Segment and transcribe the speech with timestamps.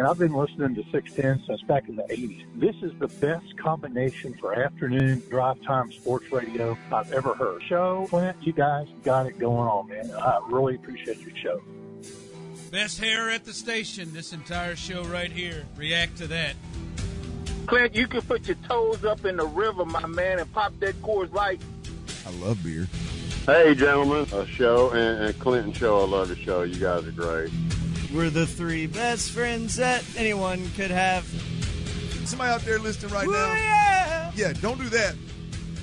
[0.00, 2.46] And I've been listening to 610 since back in the 80s.
[2.54, 7.62] This is the best combination for afternoon drive time sports radio I've ever heard.
[7.64, 10.10] Show, Clint, you guys got it going on, man.
[10.12, 11.60] I really appreciate your show.
[12.70, 15.66] Best hair at the station, this entire show right here.
[15.76, 16.54] React to that.
[17.66, 20.94] Clint, you can put your toes up in the river, my man, and pop that
[21.02, 21.60] Coors Light.
[22.26, 22.88] I love beer.
[23.44, 26.00] Hey, gentlemen, a show and, and Clinton show.
[26.00, 26.62] I love the show.
[26.62, 27.50] You guys are great.
[28.12, 31.24] We're the three best friends that anyone could have.
[32.24, 33.54] Somebody out there listening right Ooh, now.
[33.54, 34.32] Yeah.
[34.34, 35.14] Yeah, don't do that.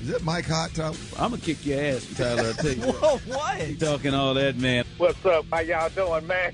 [0.01, 0.95] Is that Mike Hot Top?
[1.17, 2.49] I'm gonna kick your ass, Tyler.
[2.49, 2.81] I tell you.
[2.91, 3.69] Whoa, what?
[3.69, 4.85] You talking all that, man?
[4.97, 5.45] What's up?
[5.51, 6.53] How y'all doing, man?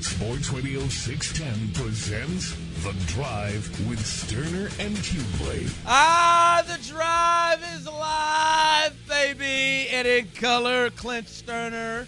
[0.00, 5.72] Sports Radio 610 presents The Drive with Stoerner and Hughley.
[5.86, 10.90] Ah, the drive is alive, baby, and in color.
[10.90, 12.06] Clint Stoerner,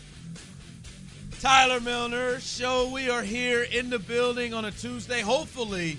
[1.41, 2.41] Tyler Milner.
[2.41, 5.23] Show we are here in the building on a Tuesday.
[5.23, 5.97] Hopefully,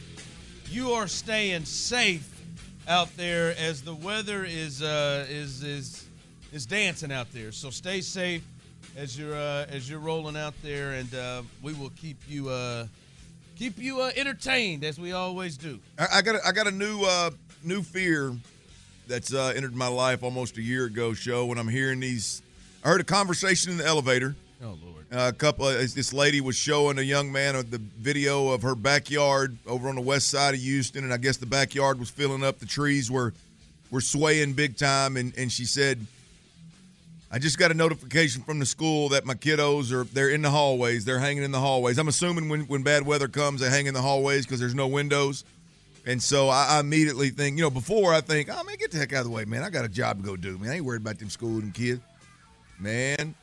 [0.69, 2.39] you are staying safe
[2.87, 6.05] out there as the weather is uh, is is
[6.53, 7.51] is dancing out there.
[7.51, 8.43] So stay safe
[8.95, 12.85] as you're uh, as you're rolling out there, and uh, we will keep you uh,
[13.57, 15.79] keep you uh, entertained as we always do.
[15.97, 17.31] I, I got a, I got a new uh,
[17.63, 18.33] new fear
[19.07, 21.13] that's uh, entered my life almost a year ago.
[21.13, 22.41] Show when I'm hearing these,
[22.83, 24.35] I heard a conversation in the elevator.
[24.63, 25.05] Oh Lord!
[25.11, 25.65] Uh, a couple.
[25.65, 29.89] Uh, this lady was showing a young man of the video of her backyard over
[29.89, 32.59] on the west side of Houston, and I guess the backyard was filling up.
[32.59, 33.33] The trees were
[33.91, 36.05] were swaying big time, and and she said.
[37.29, 40.49] I just got a notification from the school that my kiddos are they're in the
[40.49, 41.03] hallways.
[41.03, 41.97] They're hanging in the hallways.
[41.97, 44.87] I'm assuming when, when bad weather comes, they hang in the hallways because there's no
[44.87, 45.43] windows.
[46.05, 48.97] And so I, I immediately think, you know, before I think, oh man, get the
[48.97, 49.61] heck out of the way, man.
[49.63, 50.69] I got a job to go do, man.
[50.71, 51.99] I ain't worried about them school and kids.
[52.79, 53.35] Man,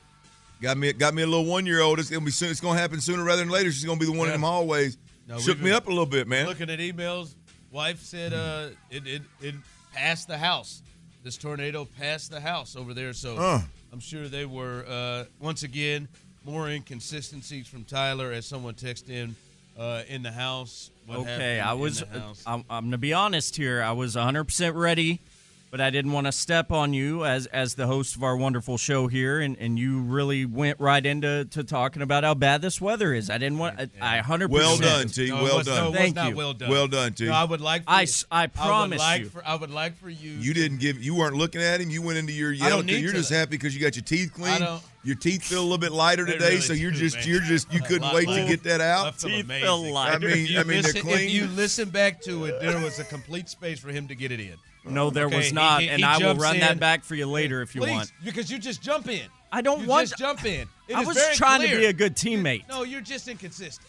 [0.62, 1.98] got me got me a little one year old.
[1.98, 2.50] It's gonna be soon.
[2.50, 3.70] It's gonna happen sooner rather than later.
[3.70, 4.34] She's gonna be the one Yeah.
[4.36, 4.96] in them hallways.
[5.28, 6.46] No, Shook me up a little bit, man.
[6.46, 7.34] Looking at emails,
[7.70, 9.54] wife said uh, it, it it
[9.92, 10.82] passed the house.
[11.24, 13.60] This tornado passed the house over there, so Uh.
[13.92, 16.06] I'm sure they were uh, once again
[16.44, 19.34] more inconsistencies from Tyler as someone texted in
[19.78, 20.90] uh, in the house.
[21.06, 22.04] What Okay, I was.
[22.46, 23.82] I'm, I'm gonna be honest here.
[23.82, 25.18] I was 100 percent ready,
[25.74, 28.78] but I didn't want to step on you as as the host of our wonderful
[28.78, 32.80] show here, and, and you really went right into to talking about how bad this
[32.80, 33.28] weather is.
[33.28, 33.80] I didn't want.
[33.80, 34.52] I- I 100.
[34.52, 35.30] Well done, T.
[35.30, 35.92] No, well was- done.
[35.92, 36.36] no, Thank you.
[36.36, 36.70] Well done.
[36.70, 37.24] Well done, T.
[37.24, 37.82] No, I would like.
[37.82, 39.28] For I you- s- I would promise like you.
[39.30, 40.30] For, I would like for you.
[40.30, 41.02] You didn't give.
[41.02, 41.90] You weren't looking at him.
[41.90, 43.18] You went into your I don't need You're to.
[43.18, 44.60] just happy because you got your teeth I clean.
[44.60, 47.26] don't- Your teeth feel a little bit lighter today, really so you're do, just man.
[47.26, 49.16] you're just you couldn't lot wait to get that I out.
[49.16, 49.64] feel Teeth amazing.
[49.64, 52.60] feel I mean, If you I mean listen, they're If you listen back to it,
[52.60, 54.54] there was a complete space for him to get it in.
[54.86, 56.60] No, there Okay, was not, he- and he I will run in.
[56.60, 58.12] that back for you later if you Please, want.
[58.24, 59.22] because you just jump in.
[59.50, 60.68] I don't you want- Just jump in.
[60.88, 62.68] It I is was very trying to be a good teammate.
[62.68, 63.88] No, you're just inconsistent.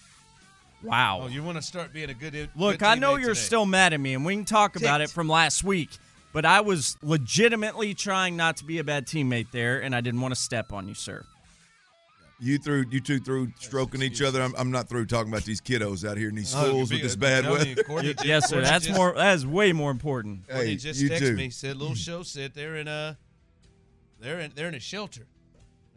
[0.84, 1.22] Wow.
[1.24, 2.34] Oh, you want to start being a good.
[2.34, 3.40] good Look, I know you're today.
[3.40, 5.90] still mad at me, and we can talk about it from last week.
[6.32, 10.22] But I was legitimately trying not to be a bad teammate there, and I didn't
[10.22, 11.26] want to step on you, sir.
[12.40, 14.42] You through you two through stroking each other.
[14.42, 16.96] I'm, I'm not through talking about these kiddos out here in these Oh, schools be-
[16.98, 17.66] with this I'm bad weather.
[18.04, 18.62] you, just- yes, sir.
[18.62, 19.14] That's just- more.
[19.14, 20.46] That is way more important.
[20.50, 21.36] Courtney Hey, just you texted too.
[21.36, 21.50] me.
[21.50, 23.18] Said little show sit there in a.
[24.20, 24.52] They're in.
[24.54, 25.26] They're in a shelter.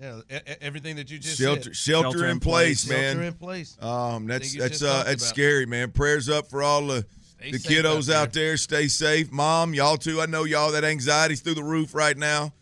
[0.00, 0.20] Yeah,
[0.60, 1.76] everything that you just Shelter, said.
[1.76, 2.88] shelter, Shelter in in place, place.
[2.96, 3.12] man.
[3.16, 3.76] Shelter in place.
[3.80, 5.34] Um, that's that's uh that's about.
[5.34, 5.90] scary, man.
[5.90, 7.04] Prayers up for all the
[7.40, 8.56] Stay the kiddos out out there.
[8.56, 9.74] Stay safe, mom.
[9.74, 10.20] Y'all too.
[10.20, 12.52] I know y'all that anxiety's through the roof right now,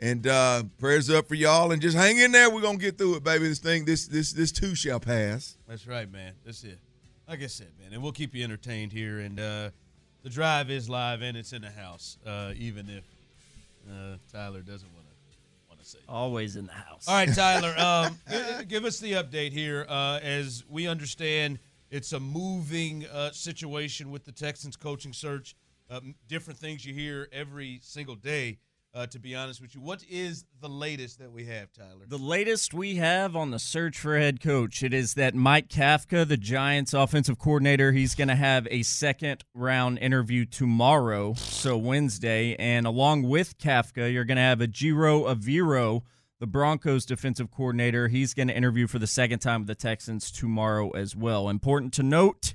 [0.00, 1.72] and uh prayers up for y'all.
[1.72, 2.50] And just hang in there.
[2.50, 3.48] We're gonna get through it, baby.
[3.48, 5.56] This thing, this this this too shall pass.
[5.68, 6.34] That's right, man.
[6.44, 6.78] That's it.
[7.28, 9.20] Like I said, man, and we'll keep you entertained here.
[9.20, 9.70] And uh,
[10.24, 13.04] the drive is live and it's in the house, uh, even if
[13.88, 15.14] Uh, Tyler doesn't want to
[15.68, 15.98] want to say.
[16.08, 17.06] Always in the house.
[17.08, 17.74] All right, Tyler.
[17.78, 19.86] Um, g- give us the update here.
[19.88, 21.58] Uh, as we understand,
[21.90, 25.54] it's a moving uh, situation with the Texans coaching search.
[25.88, 28.58] Um, different things you hear every single day.
[28.92, 32.06] Uh, to be honest with you, what is the latest that we have, Tyler?
[32.08, 36.26] The latest we have on the search for head coach, it is that Mike Kafka,
[36.26, 42.56] the Giants offensive coordinator, he's going to have a second round interview tomorrow, so Wednesday,
[42.56, 46.02] and along with Kafka, you're going to have a Ejiro Evero,
[46.40, 48.08] the Broncos defensive coordinator.
[48.08, 51.48] He's going to interview for the second time with the Texans tomorrow as well.
[51.48, 52.54] Important to note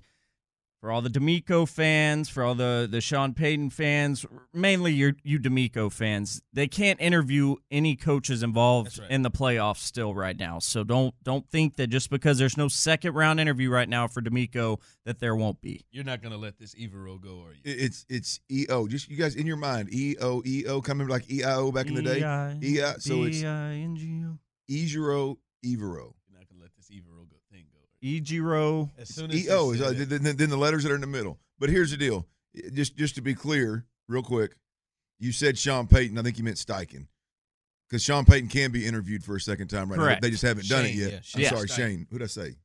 [0.86, 4.24] for all the DeMeco fans, for all the the Sean Payton fans,
[4.54, 9.10] mainly your you DeMeco fans, they can't interview any coaches involved right.
[9.10, 10.60] in the playoffs still right now.
[10.60, 14.22] So don't don't think that just because there's no second round interview right now for
[14.22, 15.88] DeMeco that there won't be.
[15.90, 17.62] You're not going to let this Evero go, are you?
[17.64, 18.88] It's it's EO.
[18.88, 20.76] Just you guys in your mind, E O E O.
[20.76, 22.20] EO coming like EIO back in the day.
[22.20, 22.94] E-I- EI.
[23.00, 24.38] So it's D-I-N-G-O.
[24.70, 26.14] Ejiro Evero.
[26.30, 27.80] You're not going to let this Evero go thing go.
[28.06, 28.92] Ejiro.
[28.98, 31.08] As soon as EO is said uh, then, then the letters that are in the
[31.08, 31.40] middle.
[31.60, 32.28] But here's the deal.
[32.74, 34.56] Just just to be clear, real quick,
[35.20, 36.18] you said Sean Payton.
[36.18, 37.08] I think you meant Steichen.
[37.90, 40.22] Because Sean Payton can be interviewed for a second time right Correct.
[40.22, 40.26] now.
[40.28, 41.12] They just haven't done it yet.
[41.12, 41.76] yeah, I'm Shane sorry, Steichen.
[41.76, 42.08] Shane.
[42.12, 42.56] Who'd I say?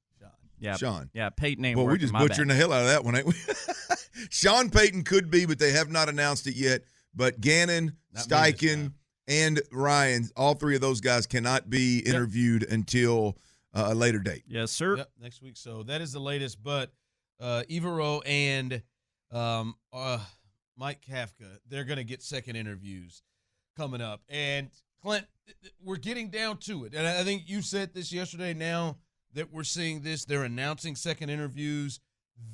[0.59, 1.09] Yeah, Sean.
[1.15, 2.55] Yeah, Peyton ain't Well, we working, just butchering bad.
[2.55, 3.33] the hell out of that one, ain't we?
[4.31, 6.83] Sean Payton could be, but they have not announced it yet.
[7.15, 8.93] But Gannon, Not Steichen,
[9.27, 13.39] and Ryan, all three of those guys cannot be interviewed until
[13.75, 14.43] uh, a later date.
[14.47, 14.97] Yes, sir.
[14.97, 15.57] Yep, next week.
[15.57, 16.63] So that is the latest.
[16.63, 16.93] But
[17.41, 18.83] uh, Evero and
[19.31, 20.19] um, uh,
[20.77, 23.23] Mike Kafka, they're going to get second interviews
[23.77, 24.23] coming up.
[24.29, 24.71] And
[25.03, 26.95] Clint, th- th- we're getting down to it.
[26.95, 28.55] And I I think you said this yesterday.
[28.55, 28.99] Now
[29.35, 32.01] that we're seeing this, they're announcing second interviews.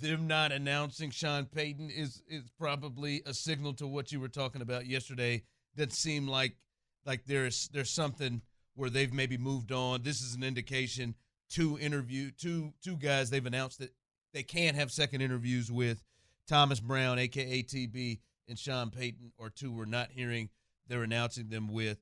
[0.00, 4.60] Them not announcing Sean Payton is is probably a signal to what you were talking
[4.60, 5.44] about yesterday.
[5.76, 6.56] That seemed like
[7.04, 8.42] like there's there's something
[8.76, 10.02] where they've maybe moved on.
[10.02, 11.14] This is an indication.
[11.48, 13.92] Two interview, two two guys they've announced that
[14.32, 16.02] they can't have second interviews with
[16.48, 18.18] Thomas Brown, aka TB,
[18.48, 20.50] and Sean Payton, or two we're not hearing
[20.88, 21.98] they're announcing them with.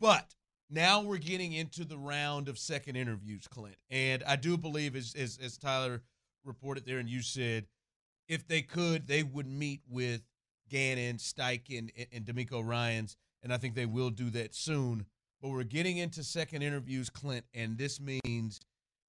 [0.00, 0.34] But
[0.68, 3.76] now we're getting into the round of second interviews, Clint.
[3.90, 6.02] And I do believe, as as, as Tyler
[6.44, 7.66] reported there, and you said,
[8.28, 10.22] if they could, they would meet with
[10.68, 15.06] Gannon, Steichen, and, and DeMeco Ryans, and I think they will do that soon.
[15.42, 18.60] But we're getting into second interviews, Clint, and this means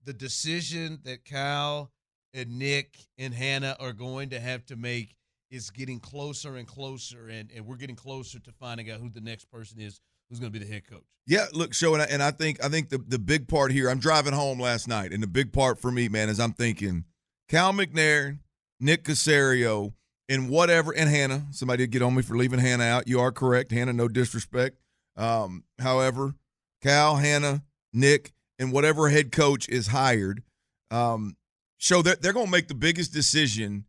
[0.05, 1.91] the decision that Kyle
[2.33, 5.15] and Nick and Hannah are going to have to make
[5.49, 9.19] is getting closer and closer, and, and we're getting closer to finding out who the
[9.19, 9.99] next person is
[10.29, 11.03] who's going to be the head coach.
[11.27, 13.89] Yeah, look, show and I, and I think I think the the big part here.
[13.89, 17.05] I'm driving home last night, and the big part for me, man, is I'm thinking
[17.49, 18.39] Cal McNair,
[18.79, 19.93] Nick Caserio,
[20.29, 21.45] and whatever, and Hannah.
[21.51, 23.07] Somebody did get on me for leaving Hannah out.
[23.07, 23.93] You are correct, Hannah.
[23.93, 24.77] No disrespect.
[25.17, 26.35] Um, however,
[26.81, 27.63] Cal, Hannah,
[27.93, 30.43] Nick, and whatever head coach is hired,
[30.89, 31.35] um,
[31.77, 33.85] show that they're going to make the biggest decision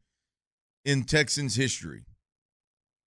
[0.84, 2.04] in Texans history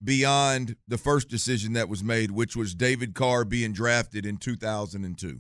[0.04, 5.40] beyond the first decision that was made, which was David Carr being drafted in 2002.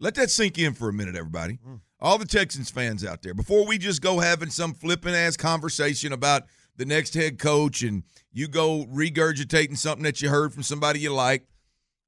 [0.00, 1.58] Let that sink in for a minute, everybody.
[2.00, 6.12] All the Texans fans out there, before we just go having some flipping ass conversation
[6.12, 6.42] about
[6.76, 8.02] the next head coach and
[8.32, 11.46] you go regurgitating something that you heard from somebody you like,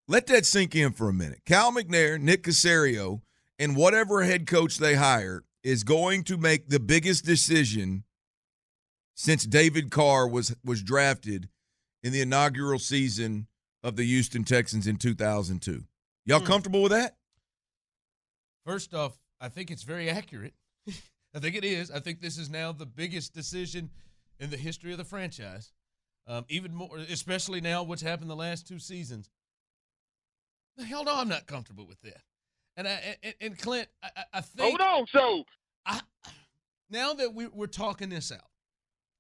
[0.07, 1.41] let that sink in for a minute.
[1.45, 3.21] Cal McNair, Nick Caserio,
[3.59, 8.05] and whatever head coach they hire is going to make the biggest decision
[9.15, 11.49] since David Carr was was drafted
[12.03, 13.49] in the inaugural season
[13.83, 15.85] of the Houston Texans in 2002.
[16.25, 16.47] Y'all hmm.
[16.47, 17.17] comfortable with that?
[18.65, 20.55] First off, I think it's very accurate.
[21.35, 21.91] I think it is.
[21.91, 23.91] I think this is now the biggest decision
[24.39, 25.73] in the history of the franchise.
[26.27, 29.31] Um, even more, especially now, what's happened the last two seasons.
[30.77, 32.21] The hell no, I'm not comfortable with that.
[32.77, 34.79] And I and, and Clint, I, I- think.
[34.79, 35.45] Hold on, so
[35.87, 36.01] I,
[36.91, 38.51] now that we, we're talking this out,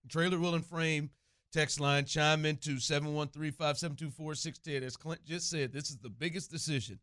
[0.09, 1.11] trailer will and frame
[1.53, 4.83] text line chime into 713-572-4610.
[4.83, 6.99] As Clint just said, this is the biggest decision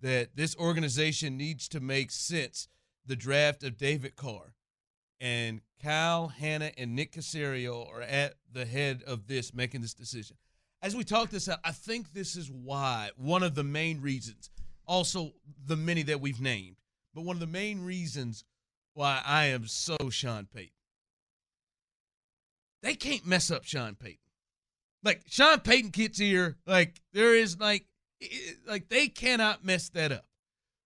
[0.00, 2.68] that this organization needs to make since
[3.06, 4.54] the draft of David Carr.
[5.20, 10.36] And Kyle, Hannah, and Nick Caserio are at the head of this, making this decision.
[10.82, 14.50] As we talk this out, I think this is why one of the main reasons,
[14.86, 15.32] also
[15.64, 16.76] the many that we've named,
[17.14, 18.44] but one of the main reasons
[18.92, 20.70] why I am so Sean Payton.
[22.82, 24.18] They can't mess up Sean Payton.
[25.02, 27.86] Like Sean Payton gets here, like there is like
[28.66, 30.26] like they cannot mess that up.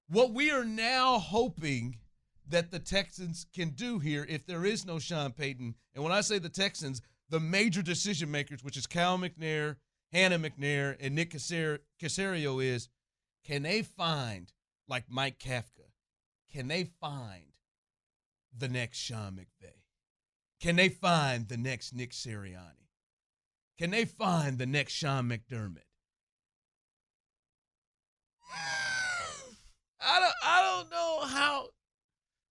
[0.08, 1.98] What we are now hoping
[2.48, 6.20] that the Texans can do here if there is no Sean Payton, and when I
[6.20, 9.76] say the Texans, the major decision makers, which is Cal McNair
[10.12, 12.88] Hannah McNair and Nick Caserio is
[13.44, 14.52] can they find,
[14.88, 15.92] like Mike Kafka,
[16.52, 17.52] can they find
[18.56, 19.82] the next Sean McVay?
[20.60, 22.88] Can they find the next Nick Sirianni?
[23.78, 25.84] Can they find the next Sean McDermott?
[30.00, 31.68] I don't I don't know how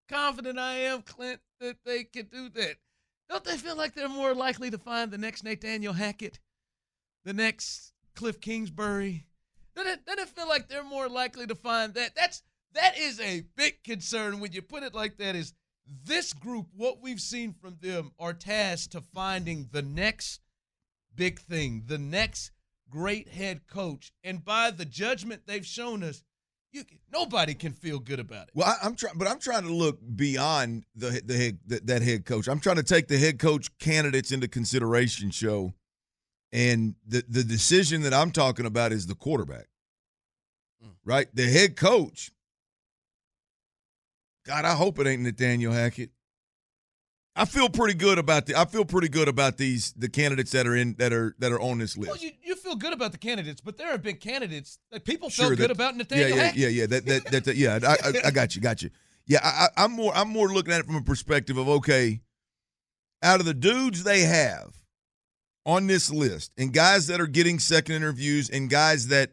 [0.08, 2.76] confident I am, Clint, that they can do that.
[3.28, 6.38] Don't they feel like they're more likely to find the next Nathaniel Hackett,
[7.24, 9.26] the next Kliff Kingsbury?
[9.74, 12.16] Doesn't it feel like they're more likely to find that?
[12.16, 12.42] That's
[12.74, 15.36] that is a big concern when you put it like that.
[15.36, 15.54] Is
[16.04, 20.40] this group what we've seen from them are tasked to finding the next
[21.14, 22.50] big thing, the next
[22.90, 26.24] great head coach, and by the judgment they've shown us,
[26.72, 28.50] you nobody can feel good about it.
[28.54, 32.02] Well, I, am trying, but I'm trying to look beyond the the head that, that
[32.02, 32.48] head coach.
[32.48, 35.30] I'm trying to take the head coach candidates into consideration.
[35.30, 35.72] Show,
[36.52, 39.66] and the the decision that I'm talking about is the quarterback,
[40.84, 40.92] Mm.
[41.04, 41.28] right?
[41.34, 42.30] The head coach.
[44.46, 46.10] God, I hope it ain't Nathaniel Hackett.
[47.38, 48.56] I feel pretty good about the.
[48.56, 51.60] I feel pretty good about these the candidates that are in that are that are
[51.60, 52.10] on this list.
[52.10, 55.30] Well, you, you feel good about the candidates, but there have been candidates like people
[55.30, 56.86] Sure, felt good about Nathaniel Yeah, yeah, yeah, yeah.
[56.86, 57.78] That that that, that- yeah.
[57.82, 58.90] I, I, I got you, got you.
[59.26, 62.20] Yeah, I, I- I'm more I'm more looking at it from a perspective of okay,
[63.22, 64.74] out of the dudes they have
[65.64, 69.32] on this list, and guys that are getting second interviews, and guys that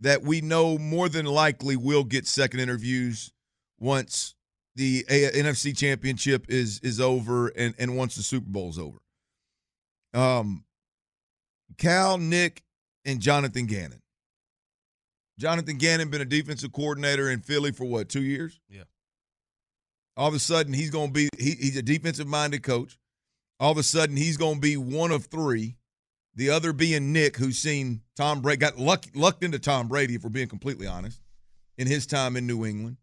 [0.00, 3.32] that we know more than likely will get second interviews
[3.78, 4.34] once
[4.76, 8.98] the A- NFC Championship is is over and and once the Super Bowl's over.
[10.12, 10.64] Um,
[11.78, 12.62] Cal, Nick,
[13.04, 14.00] and Jonathan Gannon.
[15.38, 18.60] Jonathan Gannon been a defensive coordinator in Philly for what two years?
[18.68, 18.84] Yeah.
[20.16, 22.98] All of a sudden he's going to be he, he's a defensive minded coach.
[23.58, 25.76] All of a sudden he's going to be one of three.
[26.36, 30.24] The other being Nick, who's seen Tom Brady got luck, lucked into Tom Brady, if
[30.24, 31.20] we're being completely honest,
[31.78, 32.96] in his time in New England.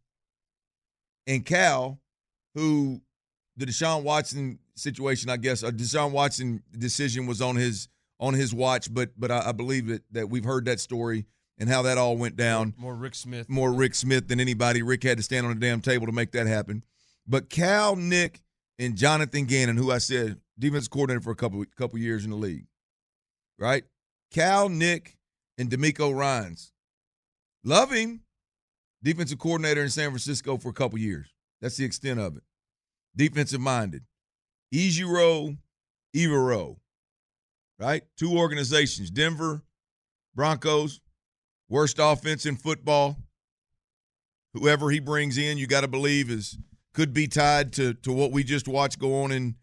[1.27, 1.99] And Cal,
[2.55, 3.01] who
[3.57, 7.87] the Deshaun Watson situation, I guess, a Deshaun Watson decision was on his
[8.19, 11.25] on his watch, but but I, I believe that that we've heard that story
[11.57, 12.73] and how that all went down.
[12.77, 13.49] More Rick Smith.
[13.49, 14.81] More Rick Smith than anybody.
[14.81, 16.83] Rick had to stand on a damn table to make that happen.
[17.27, 18.41] But Cal, Nick,
[18.79, 22.37] and Jonathan Gannon, who I said defense coordinator for a couple couple years in the
[22.37, 22.65] league,
[23.59, 23.83] right?
[24.31, 25.17] Cal, Nick,
[25.57, 26.71] and DeMeco Ryans.
[27.63, 28.21] Love him.
[29.03, 31.33] Defensive coordinator in San Francisco for a couple years.
[31.61, 32.43] That's the extent of it.
[33.15, 34.03] Defensive minded.
[34.73, 35.57] Ejiro,
[36.15, 36.77] Evero,
[37.79, 38.03] right?
[38.17, 39.61] Two organizations, Denver
[40.35, 41.01] Broncos,
[41.69, 43.17] worst offense in football.
[44.53, 46.57] Whoever he brings in, you got to believe is
[46.93, 49.55] could be tied to to what we just watched go on in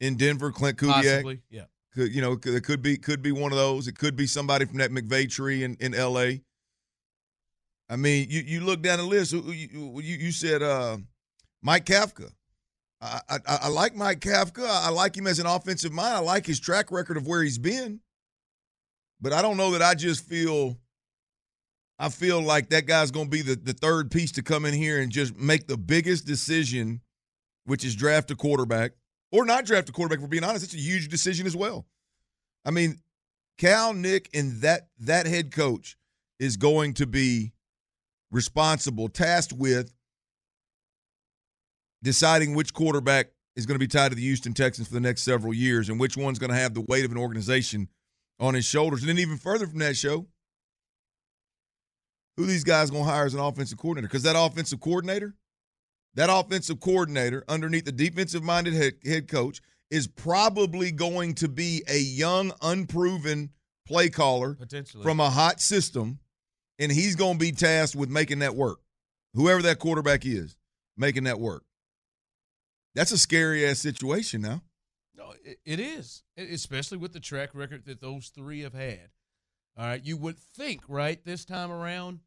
[0.00, 0.52] in Denver.
[0.52, 1.64] Klint Kubiak, Possibly, yeah.
[1.94, 2.38] Could you know?
[2.44, 3.88] It could be could be one of those.
[3.88, 6.42] It could be somebody from that McVay tree in in L.A.
[7.88, 9.32] I mean, you you look down the list.
[9.32, 10.98] You you, you said uh,
[11.62, 12.30] Mike Kafka.
[13.00, 14.66] I, I I like Mike Kafka.
[14.66, 16.14] I like him as an offensive mind.
[16.14, 18.00] I like his track record of where he's been.
[19.20, 20.76] But I don't know that I just feel
[21.98, 24.74] I feel like that guy's going to be the, the third piece to come in
[24.74, 27.00] here and just make the biggest decision,
[27.64, 28.92] which is draft a quarterback
[29.32, 30.20] or not draft a quarterback.
[30.20, 31.86] For being honest, it's a huge decision as well.
[32.64, 33.00] I mean,
[33.58, 35.96] Cal, Nick, and that that head coach
[36.38, 37.52] is going to be
[38.30, 39.92] responsible, tasked with
[42.02, 45.22] deciding which quarterback is going to be tied to the Houston Texans for the next
[45.22, 47.88] several years and which one's going to have the weight of an organization
[48.38, 49.00] on his shoulders.
[49.00, 50.26] And then even further from that show,
[52.36, 54.08] who these guys going to hire as an offensive coordinator?
[54.08, 55.34] Because that offensive coordinator,
[56.14, 61.82] that offensive coordinator underneath the defensive minded head, head coach is probably going to be
[61.88, 63.50] a young, unproven
[63.86, 65.02] play caller Potentially.
[65.02, 66.18] from a hot system,
[66.78, 68.78] and he's going to be tasked with making that work.
[69.34, 70.56] Whoever that quarterback is,
[70.96, 71.64] making that work.
[72.94, 74.62] That's a scary ass situation now.
[75.14, 79.10] No, it, it is, especially with the track record that those three have had.
[79.78, 82.20] All right, you would think, right, this time around,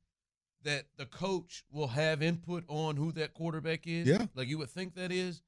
[0.64, 4.08] that the coach will have input on who that quarterback is.
[4.08, 4.26] Yeah.
[4.36, 5.42] like you would think that is,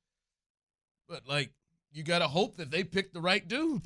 [1.07, 1.51] but like
[1.91, 3.81] you got to hope that they pick the right dude.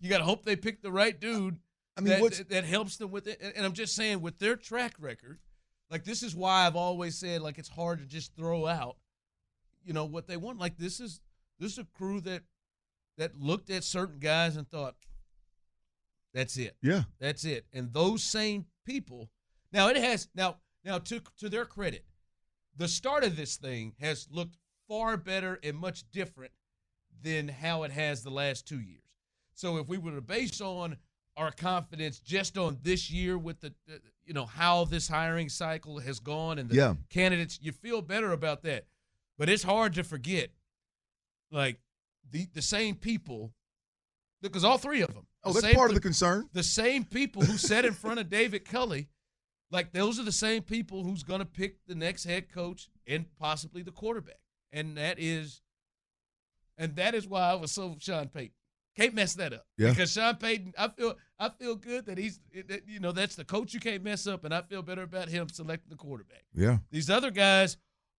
[0.00, 1.58] You got to hope they pick the right dude.
[1.98, 3.38] I mean, that, that, helps them with it.
[3.42, 5.38] And, and I'm just saying, with their track record,
[5.90, 8.96] like this is why I've always said, like it's hard to just throw out,
[9.84, 10.58] you know, what they want.
[10.58, 11.20] Like this is
[11.58, 12.42] this is a crew that
[13.16, 14.94] that looked at certain guys and thought,
[16.32, 16.76] that's it.
[16.82, 17.02] Yeah.
[17.18, 17.66] That's it.
[17.72, 19.30] And those same people.
[19.72, 22.04] Now it has now now to to their credit,
[22.76, 26.52] the start of this thing has looked far better and much different
[27.22, 29.02] than how it has the last two years.
[29.54, 30.96] So if we were to base on
[31.38, 36.00] our confidence just on this year with the, the you know how this hiring cycle
[36.00, 36.94] has gone and the Yeah.
[37.08, 37.58] candidates.
[37.62, 38.86] You feel better about that,
[39.38, 40.50] but it's hard to forget,
[41.50, 41.80] like
[42.30, 43.54] the the same people,
[44.42, 45.26] because all three of them.
[45.44, 46.48] Oh, the that's same part of the concern.
[46.52, 49.08] The same people who sat in front of David Culley,
[49.70, 53.24] like those are the same people who's going to pick the next head coach and
[53.38, 54.40] possibly the quarterback,
[54.72, 55.62] and that is,
[56.76, 58.52] and that is why I was so Sean Payton.
[58.98, 59.64] Can't mess that up.
[59.76, 59.90] Yeah.
[59.90, 63.44] Because Sean Payton, I feel I feel good that he's that, you know that's the
[63.44, 66.44] coach you can't mess up, and I feel better about him selecting the quarterback.
[66.52, 66.78] Yeah.
[66.90, 67.76] These other guys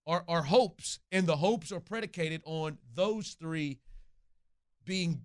[0.08, 3.80] are are hopes, and the hopes are predicated on those three
[4.86, 5.22] being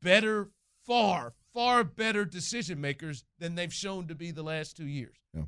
[0.00, 0.50] better,
[0.86, 5.16] far, far better decision makers than they've shown to be the last two years.
[5.34, 5.42] Yeah,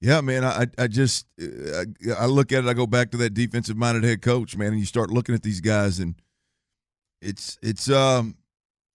[0.00, 0.42] Yeah, man.
[0.42, 2.68] I I just uh, I, I look at it.
[2.68, 5.42] I go back to that defensive minded head coach, man, and you start looking at
[5.42, 6.14] these guys, and
[7.20, 8.37] it's it's um.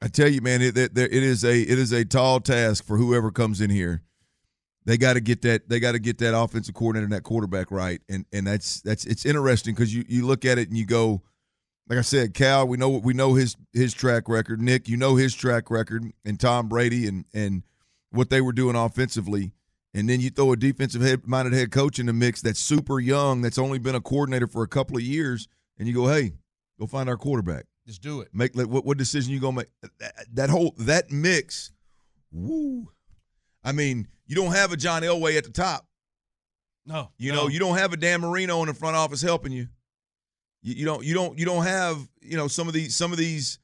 [0.04, 2.98] I tell you, man, it it, it is a it is a tall task for
[2.98, 4.02] whoever comes in here.
[4.84, 7.72] They got to get that they got to get that offensive coordinator and that quarterback
[7.72, 10.86] right, and and that's that's it's interesting because you you look at it and you
[10.86, 11.22] go,
[11.88, 14.62] like I said, Cal, we know we know his his track record.
[14.62, 17.64] Nick, you know his track record, and Tom Brady and and
[18.12, 19.54] what they were doing offensively,
[19.94, 23.00] and then you throw a defensive head minded head coach in the mix that's super
[23.00, 25.48] young, that's only been a coordinator for a couple of years,
[25.80, 26.34] and you go, hey,
[26.78, 27.68] go find our quarterback.
[27.86, 28.30] Just do it.
[28.34, 29.68] Make like, what what decision you gonna make?
[30.00, 31.72] That, that whole that mix,
[32.32, 32.90] woo.
[33.64, 35.86] I mean, you don't have a John Elway at the top.
[36.86, 37.44] No, You no.
[37.44, 39.68] know, you don't have a Dan Marino in the front office helping you.
[40.62, 43.18] You, you don't you don't you don't have you know some of these some of
[43.18, 43.60] these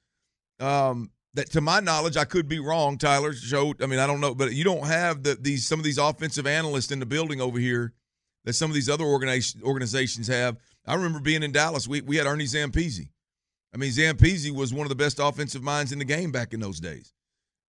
[0.59, 2.97] um that to my knowledge I could be wrong.
[2.97, 3.81] Tyler showed.
[3.81, 6.47] I mean I don't know, but you don't have the these some of these offensive
[6.47, 7.93] analysts in the building over here
[8.45, 10.57] that some of these other organization, organizations have.
[10.85, 11.87] I remember being in Dallas.
[11.87, 13.09] We we had Ernie Zampese.
[13.73, 16.59] I mean Zampese was one of the best offensive minds in the game back in
[16.59, 17.13] those days.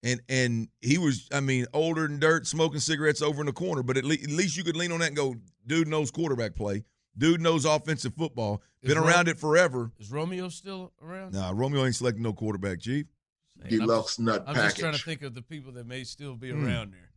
[0.03, 3.83] And and he was, I mean, older than dirt, smoking cigarettes over in the corner.
[3.83, 5.35] But at, le- at least you could lean on that and go,
[5.67, 6.85] dude knows quarterback play.
[7.19, 8.63] Dude knows offensive football.
[8.83, 9.91] Is Been Ro- around it forever.
[9.99, 11.35] Is Romeo still around?
[11.35, 13.05] Nah, Romeo ain't selecting no quarterback, Chief.
[13.59, 16.51] Man, I'm just- I'm just trying to think of the people that may still be
[16.51, 16.65] Hmm.
[16.67, 17.11] around there.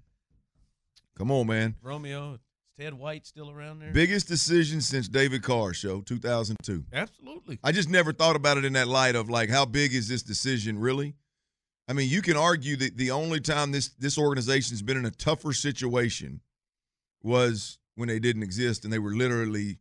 [1.17, 1.75] Come on, man.
[1.81, 2.39] Romeo, is
[2.79, 3.91] Ted White still around there?
[3.91, 6.86] Biggest decision since David Carr show, 2002.
[6.91, 7.59] Absolutely.
[7.63, 10.23] I just never thought about it in that light of like, how big is this
[10.23, 11.15] decision really?
[11.88, 15.12] I mean, you can argue that the only time this this organization's been in a
[15.12, 16.41] tougher situation
[17.21, 19.79] was when they didn't exist and they were literally,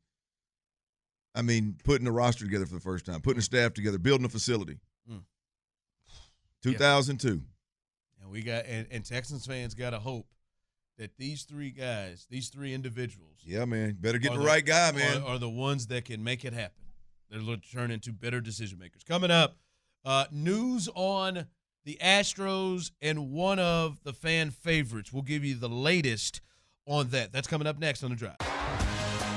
[1.35, 4.27] I mean, putting a roster together for the first time, putting a staff together, building
[4.27, 4.81] a facility.
[5.11, 5.23] Mm.
[6.63, 7.41] 2002.
[8.21, 10.27] And we got and, and Texans fans got to hope
[10.99, 13.97] that these three guys, these three individuals, Yeah, man.
[14.01, 15.23] Better get are the right guy, man.
[15.23, 16.85] Are, are the ones that can make it happen.
[17.31, 19.03] They're going to turn into better decision makers.
[19.03, 19.57] Coming up,
[20.05, 21.47] uh, news on
[21.85, 25.13] the Astros and one of the fan favorites.
[25.13, 26.41] We'll give you the latest
[26.87, 27.33] on that.
[27.33, 28.37] That's coming up next on the drive.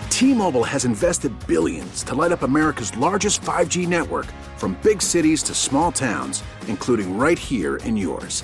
[0.10, 5.54] T-Mobile has invested billions to light up America's largest 5G network from big cities to
[5.54, 8.44] small towns, including right here in yours.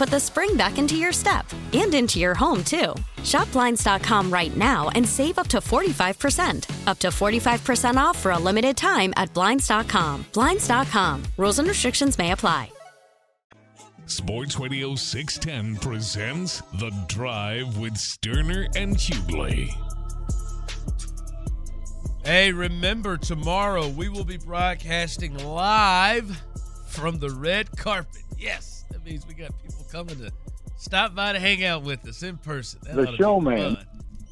[0.00, 2.94] put the spring back into your step and into your home, too.
[3.22, 6.88] Shop Blinds.com right now and save up to 45%.
[6.88, 10.24] Up to 45% off for a limited time at Blinds.com.
[10.32, 11.22] Blinds.com.
[11.36, 12.72] Rules and restrictions may apply.
[14.06, 19.68] Sports Radio 610 presents The Drive with Stoerner and Hughley.
[22.24, 26.42] Hey, remember tomorrow we will be broadcasting live
[26.88, 28.22] from the red carpet.
[28.38, 30.32] Yes, that means we got people coming to
[30.76, 32.80] stop by to hang out with us in person.
[32.84, 33.76] That The ought to be showman.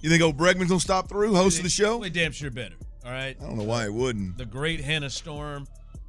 [0.00, 1.98] You think old Bregman's gonna stop through host of the show?
[1.98, 2.76] We damn sure better.
[3.04, 3.36] All right.
[3.40, 4.38] I don't know why he wouldn't.
[4.38, 5.66] The great Hannah Storm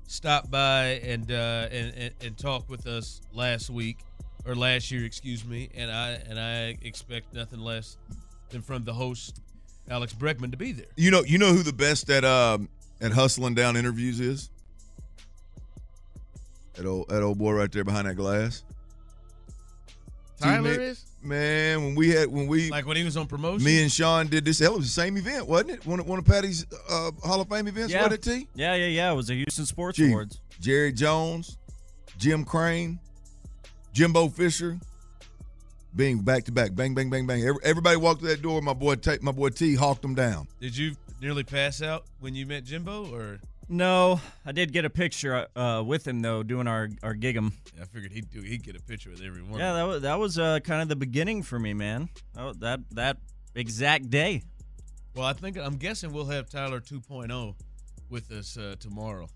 [0.07, 3.99] stopped by and uh, and, and and talked with us last week
[4.45, 7.97] or last year, excuse me, and I and I expect nothing less
[8.49, 9.41] than from the host
[9.89, 10.87] Alex Bregman to be there.
[10.95, 12.69] You know, you know who the best at um
[13.01, 14.49] at hustling down interviews is?
[16.79, 18.63] That old that old boy right there behind that glass.
[20.39, 23.65] Tyler Teammate- is Man, when we had when we like when he was on promotion.
[23.65, 25.85] me and Sean did this, hell, it was the same event, wasn't it?
[25.85, 28.03] One of, one of Patty's uh, Hall of Fame events, Yeah.
[28.03, 28.47] wasn't it, T?
[28.55, 29.11] Yeah, yeah, yeah.
[29.11, 30.39] It was the Houston Sports Gee, Awards.
[30.61, 31.57] Jerry Jones,
[32.17, 32.99] Jim Crane,
[33.91, 34.79] Jimbo Fisher,
[35.93, 37.43] being back to back, bang, bang, bang, bang.
[37.45, 38.61] Every- Everybody walked through that door.
[38.61, 40.47] My boy, T, my boy T, hawked them down.
[40.61, 43.39] Did you nearly pass out when you met Jimbo, or
[43.71, 47.51] No, I did get a picture uh, with him though, doing our our gig'em.
[47.79, 49.59] I figured he'd do he'd get a picture with everyone.
[49.59, 52.09] Yeah, that was that was uh, kind of the beginning for me, man.
[52.35, 53.17] Oh, that that
[53.53, 54.41] exact day.
[55.15, 57.55] Well, I think I'm guessing we'll have Tyler 2.0
[58.09, 59.27] with us uh, tomorrow.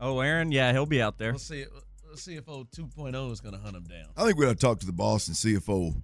[0.00, 1.32] Oh, Aaron, yeah, he'll be out there.
[1.32, 1.66] We'll see.
[2.08, 4.06] Let's see if old 2.0 is going to hunt him down.
[4.16, 5.94] I think we got to talk to the boss and see if CFO,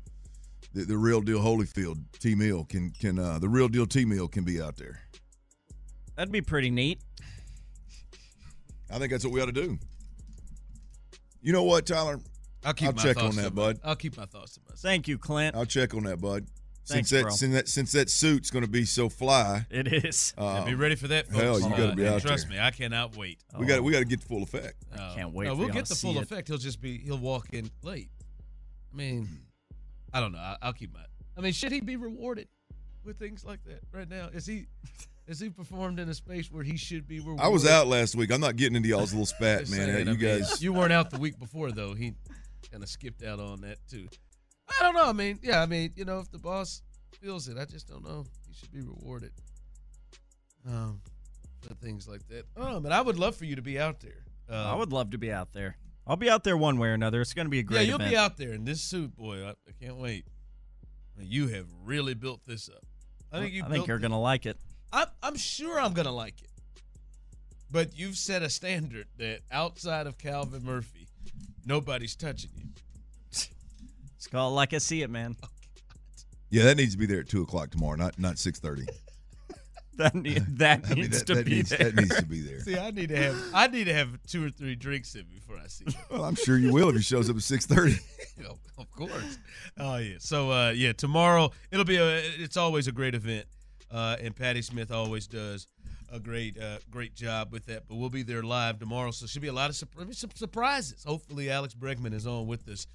[0.73, 4.29] the, the real deal Holyfield T Mill can can uh, the real deal T Mill
[4.29, 5.01] can be out there.
[6.17, 7.01] That'd be pretty neat.
[8.91, 9.79] I think that's what we ought to do.
[11.43, 12.21] You know what, Tyler?
[12.65, 13.79] I'll keep my check thoughts on that, bud.
[13.85, 14.81] I'll keep my thoughts to myself.
[14.81, 15.55] Thank you, Clint.
[15.55, 16.47] I'll check on that, bud.
[16.89, 17.31] Thanks, since that bro.
[17.33, 20.33] since that since that suit's going to be so fly, It is.
[20.39, 21.41] uh, be ready for that, folks.
[21.43, 22.59] Hell, you got Uh, to be and out Trust there.
[22.59, 23.39] me, I cannot wait.
[23.59, 24.77] We got we got to get the full effect.
[24.97, 26.23] Uh, can't wait No, for we'll get the see full it.
[26.23, 26.47] effect.
[26.47, 28.11] He'll just be he'll walk in late.
[28.93, 29.29] I mean,
[30.13, 30.39] I don't know.
[30.39, 31.01] I, I'll keep my.
[31.37, 32.47] I mean, should he be rewarded
[33.05, 34.29] with things like that right now?
[34.33, 34.67] Is he
[35.27, 37.45] is he performed in a space where he should be rewarded?
[37.45, 38.31] I was out last week.
[38.33, 39.67] I'm not getting into y'all's little spat, man.
[39.67, 41.95] saying, you I mean, guys, you weren't out the week before though.
[41.95, 42.15] He
[42.71, 44.09] kind of skipped out on that too.
[44.69, 45.07] I don't know.
[45.09, 45.63] I mean, yeah.
[45.63, 46.83] I mean, you know, if the boss
[47.21, 48.25] feels it, I just don't know.
[48.49, 49.33] He should be rewarded.
[50.69, 51.01] Um,
[51.61, 52.45] for things like that.
[52.57, 54.25] Oh, but I would love for you to be out there.
[54.51, 55.77] I Um, would love to be out there.
[56.07, 57.21] I'll be out there one way or another.
[57.21, 57.79] It's going to be a great.
[57.81, 58.11] Yeah, you'll event.
[58.11, 59.45] be out there in this suit, boy.
[59.45, 60.25] I, I can't wait.
[61.21, 62.85] You have really built this up.
[63.33, 63.65] I think you.
[63.65, 64.57] I think you're going to like it.
[64.93, 66.49] I'm, I'm sure I'm gonna like it.
[67.71, 71.09] But you've set a standard that outside of Calvin Murphy,
[71.67, 72.65] nobody's touching you.
[74.17, 75.37] It's called like I see it, man.
[76.51, 78.85] yeah, that needs to be there at two o'clock tomorrow, not not six thirty.
[79.99, 81.79] That, need, that I mean, needs that- to that be needs- there.
[81.91, 82.61] that needs to be there.
[82.61, 85.57] See, I need to have I need to have two or three drinks in before
[85.57, 85.95] I see you.
[86.11, 87.97] Well, I'm sure you will if he shows up at six thirty.
[88.47, 89.39] of, of course.
[89.79, 90.17] Oh yeah.
[90.19, 92.19] So uh, yeah, tomorrow it'll be a.
[92.19, 93.47] It's always a great event,
[93.91, 95.69] uh, and Patty Smith always does
[96.13, 97.85] a great uh, great job with that.
[97.89, 101.05] But we'll be there live tomorrow, so should be a lot of surp- some surprises.
[101.05, 102.87] Hopefully, Alex Bregman is on with us,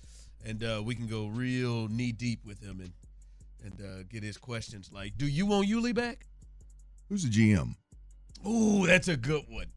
[0.45, 2.93] and uh, we can go real knee deep with him and
[3.63, 6.25] and uh, get his questions like, "Do you want Yuli back?"
[7.09, 7.75] Who's the GM?
[8.47, 9.67] Ooh, that's a good one.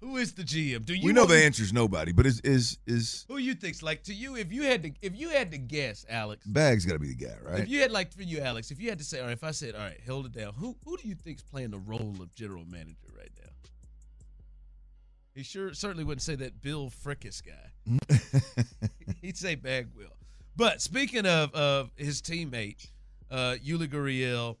[0.00, 0.86] Who is the GM?
[0.86, 4.02] Do you we know the answer's nobody, but is is is Who you think's like
[4.04, 4.34] to you?
[4.34, 7.26] If you had to, if you had to guess, Alex, Bags got to be the
[7.26, 7.60] guy, right?
[7.60, 9.44] If you had like for you, Alex, if you had to say, all right, if
[9.44, 12.16] I said, all right, hold it down, who who do you think's playing the role
[12.20, 13.50] of general manager right now?
[15.34, 18.18] He sure certainly wouldn't say that Bill Firkus guy.
[19.22, 20.16] He'd say Bagwell.
[20.56, 22.88] But speaking of of his teammate,
[23.30, 24.56] uh, Yuli Gurriel,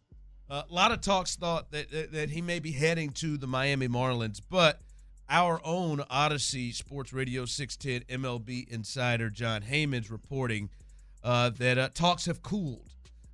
[0.50, 3.88] a lot of talks thought that, that that he may be heading to the Miami
[3.88, 4.82] Marlins, but
[5.30, 10.70] our own Audacy Sports Radio 610 MLB insider Jon Heyman's reporting
[11.22, 12.90] uh, that uh, talks have cooled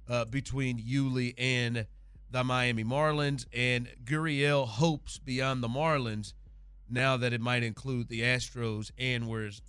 [0.08, 1.86] uh, between Yuli and
[2.30, 6.34] the Miami Marlins, and Gurriel hopes beyond the Marlins
[6.88, 9.62] now that it might include the Astros and where his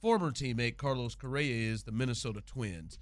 [0.00, 2.98] former teammate Carlos Correa is, the Minnesota Twins.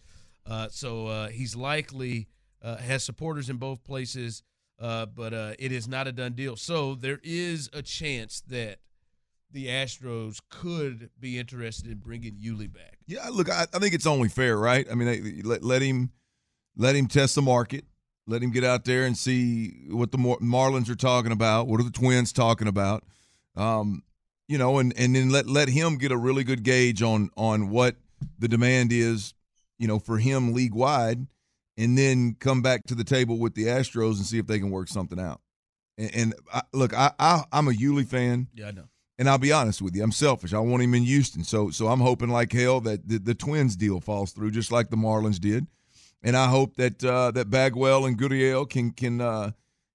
[0.47, 2.29] Uh, so uh, he's likely
[2.63, 4.43] uh, has supporters in both places,
[4.85, 6.57] uh, but uh, it is not a done deal.
[6.57, 8.81] So there is a chance that
[9.51, 12.99] the Astros could be interested in bringing Yuli back.
[13.07, 14.87] Yeah, look, I, I think it's only fair, right?
[14.91, 16.11] I mean, they, let, let him
[16.77, 17.87] let him test the market,
[18.27, 21.81] let him get out there and see what the Mar- Marlins are talking about, what
[21.81, 23.05] are the Twins talking about,
[23.57, 24.03] um,
[24.49, 27.71] you know, and and then let let him get a really good gauge on on
[27.71, 27.97] what
[28.39, 29.33] the demand is,
[29.79, 31.27] you know, for him league wide,
[31.77, 34.71] and then come back to the table with the Astros and see if they can
[34.71, 35.41] work something out.
[35.99, 38.49] And, and I, look, I, I I'm a Yuli fan.
[38.55, 38.85] Yeah, I know.
[39.17, 40.53] And I'll be honest with you, I'm selfish.
[40.53, 43.77] I want him in Houston, so so I'm hoping like hell that the, the Twins
[43.77, 45.67] deal falls through, just like the Marlins did.
[46.23, 49.53] And I hope that uh, that Bagwell and Gurriel can can uh,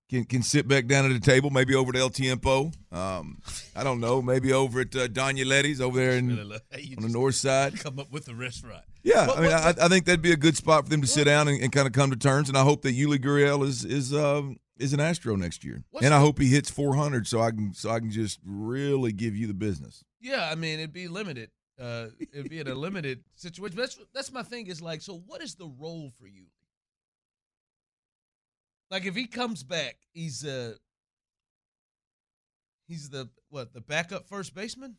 [0.09, 2.71] can can sit back down at the table, maybe over at El Tiempo.
[2.91, 3.41] Um,
[3.75, 6.29] I don't know, maybe over at uh, Donya Letty's over there in,
[6.79, 7.79] you on the north side.
[7.79, 8.83] Come up with a restaurant.
[9.03, 11.01] Yeah, What- I mean, what- I, I think that'd be a good spot for them
[11.01, 12.49] to sit down and, and kind of come to terms.
[12.49, 16.05] And I hope that Yuli Gurriel is is um, is an Astro next year, What's
[16.05, 19.35] and I hope he hits 400 so I can so I can just really give
[19.35, 20.03] you the business.
[20.21, 21.49] Yeah, I mean it'd be limited.
[21.79, 23.77] Uh, it'd be in a limited situation.
[23.77, 24.67] That's that's my thing.
[24.67, 26.47] Is like, so what is the role for you?
[28.91, 30.73] Like, if he comes back, he's uh
[32.87, 34.95] he's the what the backup first baseman,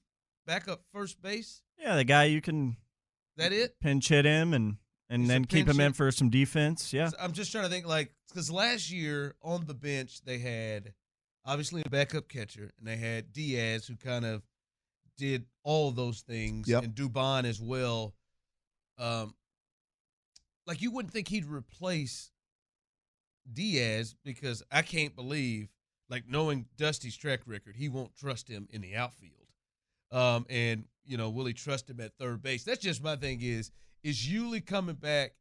[0.46, 1.62] backup first base.
[1.78, 2.76] Yeah, the guy you can
[3.40, 3.80] That it?
[3.80, 4.76] pinch hit him and
[5.08, 6.92] and He's then keep pinch him in for some defense.
[6.92, 7.10] Yeah.
[7.18, 10.92] I'm just trying to think like because last year on the bench they had
[11.44, 14.42] obviously a backup catcher and they had Diaz who kind of
[15.16, 16.84] did all those things Yep.
[16.84, 18.14] and Dubon as well.
[18.98, 19.34] Um,
[20.66, 22.30] like you wouldn't think he'd replace
[23.52, 25.68] Diaz because I can't believe
[26.08, 29.34] like knowing Dusty's track record, he won't trust him in the outfield.
[30.12, 32.62] Um, and you know, will he trust him at third base?
[32.62, 33.40] That's just my thing.
[33.42, 33.72] Is
[34.04, 35.32] is Yuli coming back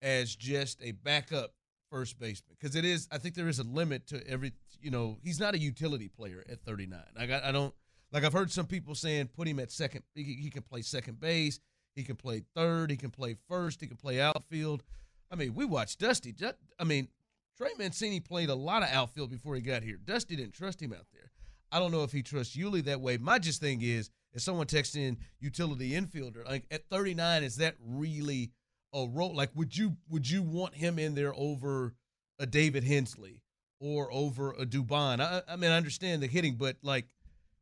[0.00, 1.54] as just a backup
[1.90, 2.56] first baseman?
[2.58, 4.52] Because it is, I think there is a limit to every.
[4.80, 7.00] You know, he's not a utility player at 39.
[7.18, 7.74] I got, I don't
[8.12, 8.22] like.
[8.22, 10.04] I've heard some people saying put him at second.
[10.14, 11.58] He, he can play second base.
[11.96, 12.92] He can play third.
[12.92, 13.80] He can play first.
[13.80, 14.84] He can play outfield.
[15.32, 16.32] I mean, we watched Dusty.
[16.78, 17.08] I mean,
[17.56, 19.96] Trey Mancini played a lot of outfield before he got here.
[19.96, 21.32] Dusty didn't trust him out there.
[21.72, 23.16] I don't know if he trusts Yuli that way.
[23.16, 27.76] My just thing is, if someone texts in utility infielder, like at 39, is that
[27.84, 28.52] really
[28.94, 29.34] a role?
[29.34, 31.94] Like, would you would you want him in there over
[32.38, 33.42] a David Hensley
[33.80, 35.20] or over a Dubon?
[35.20, 37.06] I, I mean, I understand the hitting, but like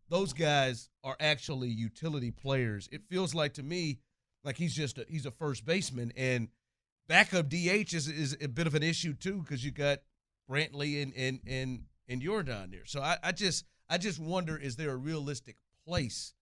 [0.08, 2.88] those guys are actually utility players.
[2.92, 3.98] It feels like to me
[4.44, 6.48] like he's just a, he's a first baseman and
[7.08, 9.98] backup DH is is a bit of an issue too because you got
[10.48, 12.84] Brantley and and and and Yordan there.
[12.86, 16.34] So I, I just I just wonder is there a realistic place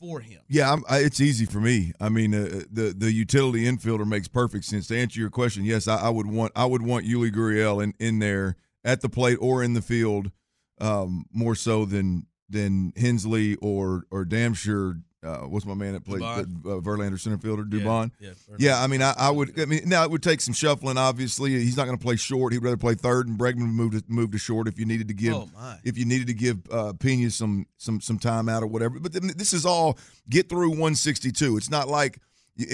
[0.00, 0.40] for him?
[0.48, 1.92] Yeah, I, it's easy for me.
[2.00, 4.86] I mean, uh, the the utility infielder makes perfect sense.
[4.88, 7.94] To answer your question, yes, I, I would want I would want Yuli Gurriel in,
[7.98, 10.30] in there at the plate or in the field,
[10.80, 14.54] um, more so than than Hensley or or damn.
[15.22, 16.44] Uh, what's my man that played uh,
[16.80, 18.10] Verlander center fielder Dubon?
[18.18, 18.56] yeah, Verlander.
[18.58, 18.82] yeah.
[18.82, 19.60] I mean, I, I would.
[19.60, 20.96] I mean, now it would take some shuffling.
[20.96, 22.54] Obviously, he's not going to play short.
[22.54, 25.08] He'd rather play third, and Bregman would move to move to short if you needed
[25.08, 28.62] to give Oh, if you needed to give uh, Pena some some some time out
[28.62, 28.98] or whatever.
[28.98, 29.98] But then this is all
[30.30, 31.58] get through 162.
[31.58, 32.18] It's not like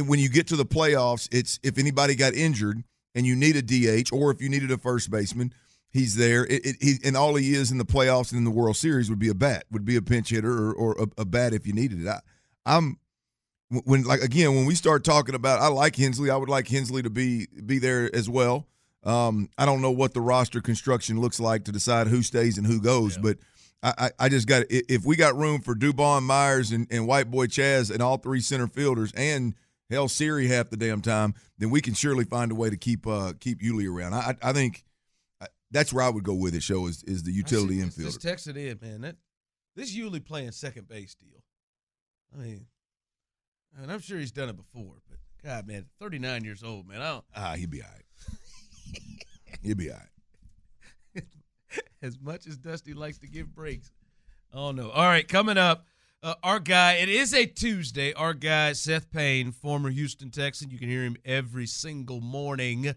[0.07, 1.29] when you get to the playoffs.
[1.33, 2.85] It's if anybody got injured
[3.17, 5.53] and you need a DH or if you needed a first baseman,
[5.91, 6.47] he's there.
[6.47, 9.11] It, it, he, and all he is in the playoffs and in the World Series
[9.11, 11.67] would be a bat, would be a pinch hitter or, or a, a bat if
[11.67, 12.09] you needed it.
[12.09, 12.21] I,
[12.67, 12.99] I'm
[13.71, 17.03] when like again when we start talking about I like Hensley, I would like Hensley
[17.03, 18.67] to be be there as well.
[19.05, 22.67] Um, I don't know what the roster construction looks like to decide who stays and
[22.67, 23.39] who goes, but
[23.83, 27.31] I, I, I just got if we got room for Dubon, Meyers, and, and White
[27.31, 29.55] Boy Chas and all three center fielders and
[29.91, 33.07] hell Siri half the damn time, then we can surely find a way to keep
[33.07, 34.15] uh keep Yuli around.
[34.15, 34.85] I I think
[35.41, 36.63] uh, that's where I would go with it.
[36.63, 38.05] Show is is the utility infielder.
[38.05, 39.03] Just text it in, man.
[39.03, 39.17] That
[39.77, 41.36] this Yuli playing second base deal.
[42.37, 42.67] I mean,
[43.81, 47.01] and I'm sure he's done it before, but God, man, 39 years old, man.
[47.01, 47.25] I don't.
[47.35, 49.01] Ah, he'd be all right.
[49.63, 49.99] he'd be all
[51.15, 51.25] right.
[52.03, 53.91] as much as Dusty likes to give breaks.
[54.53, 54.91] Oh no!
[54.91, 55.87] All right, coming up,
[56.23, 56.95] uh, our guy.
[56.95, 58.13] It is a Tuesday.
[58.13, 60.71] Our guy Seth Payne, former Houston Texan.
[60.71, 62.95] You can hear him every single morning,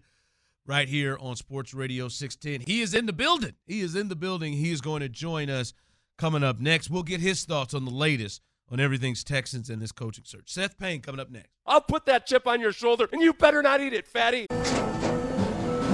[0.66, 2.66] right here on Sports Radio 610.
[2.66, 3.54] He is in the building.
[3.66, 4.52] He is in the building.
[4.52, 5.72] He is going to join us
[6.16, 6.90] coming up next.
[6.90, 10.44] We'll get his thoughts on the latest on everything's Texans and this coaching search.
[10.46, 11.48] Seth Payne coming up next.
[11.66, 14.46] I'll put that chip on your shoulder, and you better not eat it, fatty.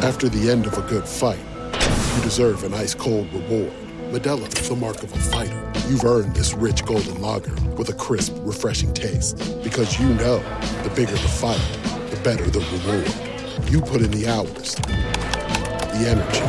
[0.02, 1.40] After the end of a good fight,
[2.16, 3.72] you deserve an ice cold reward.
[4.10, 5.72] Modelo is the mark of a fighter.
[5.88, 9.38] You've earned this rich golden lager with a crisp, refreshing taste.
[9.62, 10.38] Because you know
[10.82, 11.60] the bigger the fight,
[12.10, 13.70] the better the reward.
[13.70, 16.40] You put in the hours, the energy,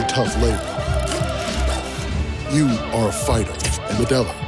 [0.00, 0.74] the tough labor.
[2.54, 2.66] You
[2.96, 4.47] are a fighter, and Modelo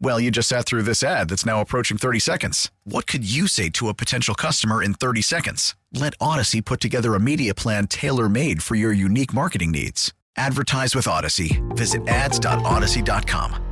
[0.00, 2.70] Well, you just sat through this ad that's now approaching 30 seconds.
[2.84, 5.74] What could you say to a potential customer in 30 seconds?
[5.92, 10.12] Let Audacy put together a media plan tailor made for your unique marketing needs.
[10.36, 11.62] Advertise with Audacy.
[11.76, 13.62] Visit ads.audacy.com.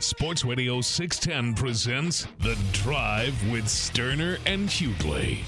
[0.00, 5.44] Sports Radio 610 presents The Drive with Stoerner and Hughley.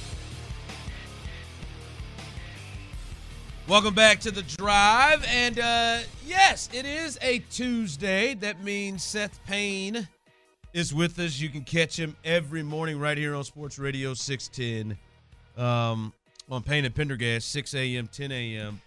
[3.68, 5.24] Welcome back to the drive.
[5.28, 8.34] And uh, yes, it is a Tuesday.
[8.34, 10.06] That means Seth Payne
[10.72, 11.40] is with us.
[11.40, 14.98] You can catch him every morning right here on Sports Radio 610
[15.64, 16.12] um,
[16.50, 18.80] on Payne and Pendergast, 6 a.m., 10 a.m.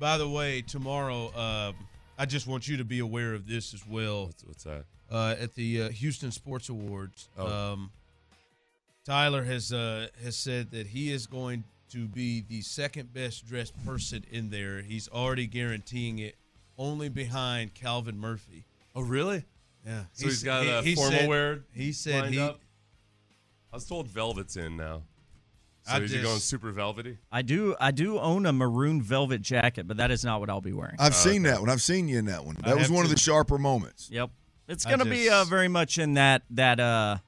[0.00, 1.72] By the way, tomorrow, uh,
[2.18, 4.26] I just want you to be aware of this as well.
[4.26, 4.84] What's, what's that?
[5.10, 7.46] Uh, at the uh, Houston Sports Awards, Oh.
[7.46, 7.90] um,
[9.04, 11.62] Tyler has uh, has said that he is going
[11.94, 14.82] to be the second best dressed person in there.
[14.82, 16.34] He's already guaranteeing it,
[16.76, 18.64] only behind Calvin Murphy.
[18.96, 19.44] Oh, really?
[19.86, 20.04] Yeah.
[20.12, 21.64] So he's s- got he- a he formal said- wear.
[21.72, 22.40] He said lined he.
[22.40, 22.60] up?
[23.72, 25.02] I was told Velvet's in now.
[25.86, 27.18] So I is he going super velvety?
[27.30, 30.62] I do I do own a maroon velvet jacket, but that is not what I'll
[30.62, 30.96] be wearing.
[30.98, 31.68] I've seen that one.
[31.68, 32.56] I've seen you in that one.
[32.64, 34.08] I That was have one of the sharper moments.
[34.10, 34.30] Yep.
[34.66, 37.18] It's gonna be uh, very much in that that uh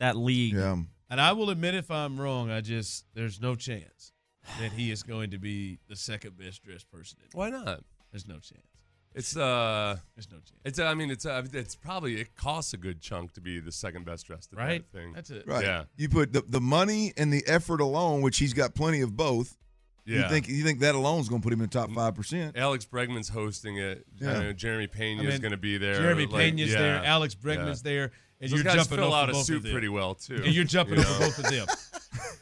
[0.00, 0.52] that league.
[0.52, 0.76] Yeah.
[1.14, 4.10] And I will admit if I'm wrong, I just there's no chance
[4.58, 7.20] that he is going to be the second best dressed person.
[7.22, 7.84] In Why not?
[8.10, 8.66] There's no chance.
[9.14, 10.60] It's uh, There's no chance.
[10.64, 13.70] it's I mean it's uh, it's probably it costs a good chunk to be the
[13.70, 14.84] second best dressed at Right?
[14.90, 15.12] that thing.
[15.12, 15.46] That's it.
[15.46, 15.64] Right.
[15.64, 15.84] Yeah.
[15.96, 19.56] You put the, the money and the effort alone, which he's got plenty of both.
[20.04, 20.28] You Yeah.
[20.28, 22.56] think you think that alone is going to put him in the top five percent?
[22.58, 24.04] Alex Bregman's hosting it.
[24.20, 24.32] Yeah.
[24.32, 25.94] I know Jeremy Pena I is going to be there.
[25.94, 26.78] Jeremy like, Pena's yeah.
[26.80, 27.04] there.
[27.04, 27.90] Alex Bregman's Yeah.
[27.92, 28.10] there.
[28.44, 29.72] And Those you're guys jumping fill out of a both suit of them.
[29.72, 30.36] pretty well too.
[30.44, 31.26] And you're jumping you off of know?
[31.26, 31.66] both of them.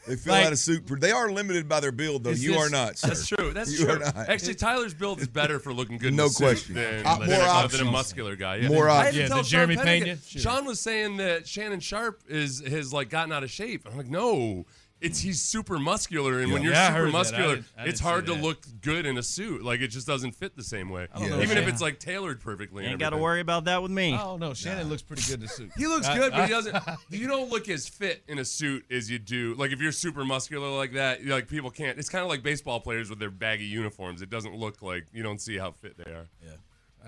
[0.05, 0.85] They fill Like- out a suit.
[0.85, 2.31] per- They are limited by their build, though.
[2.31, 2.97] It's You just- are not.
[2.97, 3.07] Sir.
[3.07, 3.53] That's true.
[3.53, 3.95] That's you true.
[3.95, 4.17] Are not.
[4.29, 6.09] Actually, Tyler's build is better for looking good.
[6.09, 6.75] in No a suit question.
[6.75, 8.57] Than, Uh, than more a, than a muscular guy.
[8.57, 8.67] Yeah.
[8.67, 9.29] More I had options.
[9.29, 10.17] tell Yeah, the Jeremy Pena- Pena?
[10.27, 10.41] Sure.
[10.41, 13.87] Sean was saying that Shannon Sharpe is has like gotten out of shape.
[13.89, 14.65] I'm like, no.
[15.03, 17.09] It's he's super muscular, and when you're Yeah, super heard that.
[17.09, 19.61] I muscular, didn't- I it's didn't hard to look good in a suit.
[19.63, 22.39] Like it just doesn't fit the same way, don't know, even if it's like tailored
[22.39, 22.85] perfectly.
[22.85, 24.17] You Ain't got to worry about that with me.
[24.19, 25.71] Oh no, Shannon looks pretty good in a suit.
[25.77, 26.75] He looks I- good, but he doesn't.
[27.09, 29.53] You don't look as fit in a suit as you do.
[29.55, 31.99] Like if you're super muscular like that, like people can't.
[31.99, 34.21] It's kind of like baseball players with their baggy uniforms.
[34.21, 36.27] It doesn't look like you don't see how fit they are.
[36.43, 36.51] Yeah.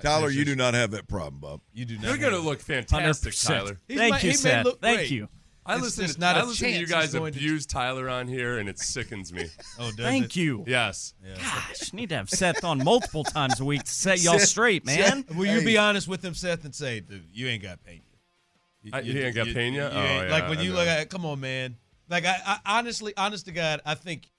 [0.01, 1.61] Tyler, you do not have that problem, Bob.
[1.73, 2.07] You do not.
[2.07, 3.47] You're gonna look fantastic, 100%.
[3.47, 3.79] Tyler.
[3.87, 4.65] He's Thank my- you, Seth.
[4.81, 5.11] Thank great.
[5.11, 5.29] you.
[5.67, 6.03] I It's listen.
[6.03, 8.27] just To, not a I listen to you guys he's going to- abuse Tyler on
[8.27, 9.49] here, and it sickens me.
[9.79, 10.35] Oh, does Thank it?
[10.35, 10.63] you.
[10.67, 11.13] yes.
[11.37, 15.25] Gosh, need to have Seth on multiple times a week to set y'all straight, man.
[15.35, 15.65] Will you Hey.
[15.65, 18.01] be honest with him, Seth, and say, dude, you ain't got Pena?
[18.83, 19.75] You- I- you- he ain't got you- Pena?
[19.75, 20.75] you Oh, ain't- yeah, like when I you know.
[20.77, 21.77] look at, come on, man.
[22.09, 24.29] Like I, I honestly, honest to God, I think,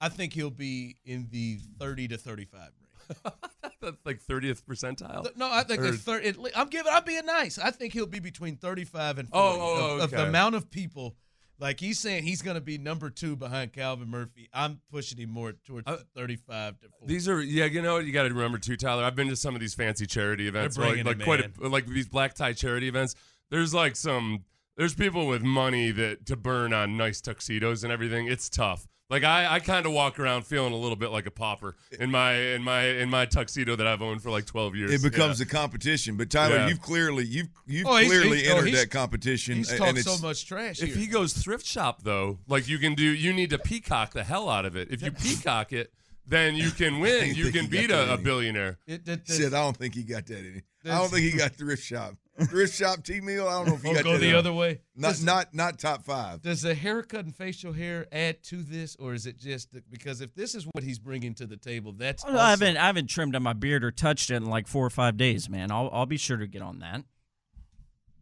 [0.00, 2.83] I think he'll be in the thirty to thirty-five range.
[3.80, 5.36] That's like thirtieth percentile.
[5.36, 6.24] No, I think Or- the third.
[6.24, 6.92] It, I'm giving.
[6.92, 7.58] I'm being nice.
[7.58, 10.70] I think he'll be between 35 and 40 Oh, oh, of, of the amount of
[10.70, 11.16] people.
[11.60, 14.48] Like he's saying, he's going to be number two behind Calvin Murphy.
[14.52, 17.06] I'm pushing him more towards Uh, 35 to 40.
[17.06, 19.04] These are yeah, you know what you got to remember too, Tyler.
[19.04, 22.08] I've been to some of these fancy charity events, like, like quite a, like these
[22.08, 23.14] black tie charity events.
[23.50, 24.44] There's like some
[24.76, 28.26] there's people with money that to burn on nice tuxedos and everything.
[28.26, 28.88] It's tough.
[29.10, 32.10] Like I, I kind of walk around feeling a little bit like a pauper in
[32.10, 34.92] my in my in my tuxedo that I've owned for like 12 years.
[34.92, 35.46] It becomes yeah.
[35.46, 36.68] a competition, but Tyler, Yeah.
[36.68, 39.56] you've clearly you've you've Oh, he's- clearly he's- oh, entered he's- that competition.
[39.56, 40.80] He's and talked it's, so much trash.
[40.80, 40.96] If here.
[40.96, 44.48] he goes thrift shop though, like you can do, you need to peacock the hell
[44.48, 44.88] out of it.
[44.90, 45.92] If you peacock it,
[46.26, 47.34] then you can win.
[47.34, 48.78] You can beat a, a billionaire.
[48.86, 50.62] It- it- Said I don't think he got that in him.
[50.86, 52.14] I don't think he got thrift shop.
[52.48, 53.46] Thrift shop T meal.
[53.46, 54.34] I don't know if you Oh, got go that the in.
[54.34, 54.80] other way.
[54.96, 56.42] Not Does- not not top five.
[56.42, 60.34] Does the haircut and facial hair add to this, or is it just because if
[60.34, 62.38] this is what he's bringing to the table, that's I awesome.
[62.40, 65.16] haven't I haven't trimmed on my beard or touched it in like four or five
[65.16, 65.70] days, man.
[65.70, 67.04] I'll I'll be sure to get on that.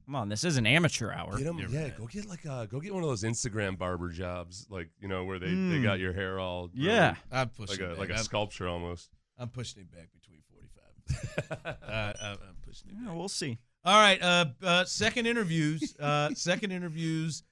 [0.05, 1.39] Come on, this is an amateur hour.
[1.39, 4.67] Get 'em- yeah, go get like a go get one of those Instagram barber jobs,
[4.69, 5.83] like you know where they, they Mm.
[5.85, 7.15] got your hair all grown, Yeah.
[7.31, 7.99] I'm pushing like a back.
[7.99, 9.09] like a I'm- sculpture almost.
[9.39, 11.77] I'm pushing it back between 45.
[11.89, 12.97] I, I, I'm pushing it.
[13.07, 13.59] Yeah, we'll see.
[13.85, 17.43] All right, uh, uh, second interviews, uh, second interviews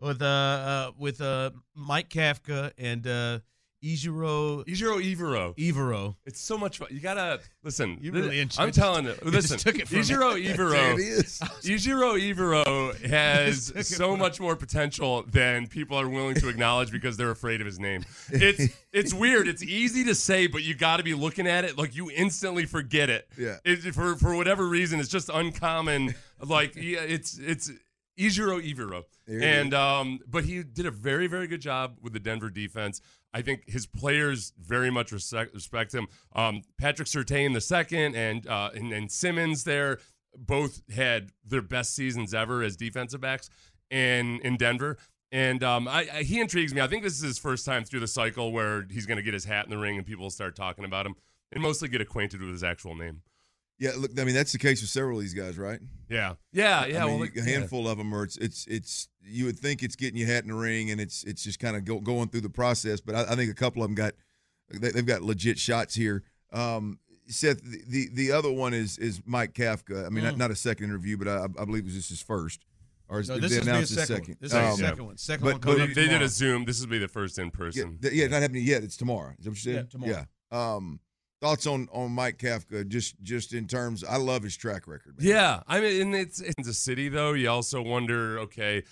[0.00, 3.38] with uh, uh with uh Mike Kafka and uh
[3.86, 5.54] Ijiro Ijiro Ivero.
[5.56, 6.16] Ivero.
[6.24, 6.88] It's so much fun.
[6.90, 7.98] You gotta listen.
[8.00, 9.14] You really I'm telling you.
[9.22, 9.98] Listen, took it from.
[9.98, 10.94] Ijiro Ivero.
[10.94, 11.38] it is.
[11.62, 17.30] Ijiro Ivero has so much more potential than people are willing to acknowledge because they're
[17.30, 18.04] afraid of his name.
[18.30, 19.46] It's it's weird.
[19.46, 22.66] It's easy to say, but you got to be looking at it like you instantly
[22.66, 23.28] forget it.
[23.38, 23.58] Yeah.
[23.64, 26.14] It, for for whatever reason, it's just uncommon.
[26.40, 27.70] Like yeah, it's it's
[28.18, 29.04] Ejiro Evero.
[29.28, 33.00] And um, but he did a very, very good job with the Denver defense.
[33.36, 36.08] I think his players very much respect, him.
[36.34, 39.98] Um, Patrick Surtain the second and, uh, and and Simmons there
[40.34, 43.50] both had their best seasons ever as defensive backs
[43.90, 44.96] in in Denver.
[45.30, 46.80] And um, I, I, he intrigues me.
[46.80, 49.34] I think this is his first time through the cycle where he's going to get
[49.34, 51.14] his hat in the ring and people will start talking about him
[51.52, 53.20] and mostly get acquainted with his actual name.
[53.78, 55.80] Yeah, look, I mean that's the case with several of these guys, right?
[56.08, 57.04] Yeah, yeah, yeah.
[57.04, 59.96] I mean, well, a handful of them are it's it's it's you would think it's
[59.96, 62.40] getting your hat in the ring and it's it's just kind of go, going through
[62.42, 64.14] the process, but I, I think a couple of them got
[64.70, 66.22] they, they've got legit shots here.
[66.52, 66.98] Um,
[67.28, 70.06] Seth, the, the the other one is is Mike Kafka.
[70.06, 70.38] I mean, not, Mm.
[70.38, 72.64] not a second interview, but I, I believe it was just his first.
[73.08, 74.28] Or is, No, this they is announce his second second?
[74.28, 74.36] one.
[74.40, 75.16] This is the second one.
[75.18, 76.24] Second one But coming they, up they did tomorrow.
[76.24, 76.64] a Zoom.
[76.64, 77.98] This will be the first in Yeah, person.
[78.00, 78.82] th- yeah, it's not happening yet.
[78.82, 79.34] It's tomorrow.
[79.38, 80.26] Is that what you Yeah, tomorrow.
[80.50, 80.74] Yeah.
[80.74, 81.00] Um,
[81.46, 82.86] thoughts on on Mike Kafka?
[82.86, 85.18] Just just in terms, I love his track record.
[85.18, 85.28] Man.
[85.28, 87.32] Yeah, I mean, and it's it's a city though.
[87.32, 88.82] You also wonder, okay,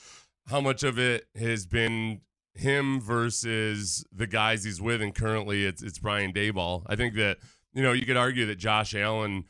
[0.49, 2.21] how much of it has been
[2.55, 6.83] him versus the guys he's with, and currently it's it's Brian Daboll.
[6.87, 7.39] I think that
[7.73, 9.45] you know you could argue that Josh Allen.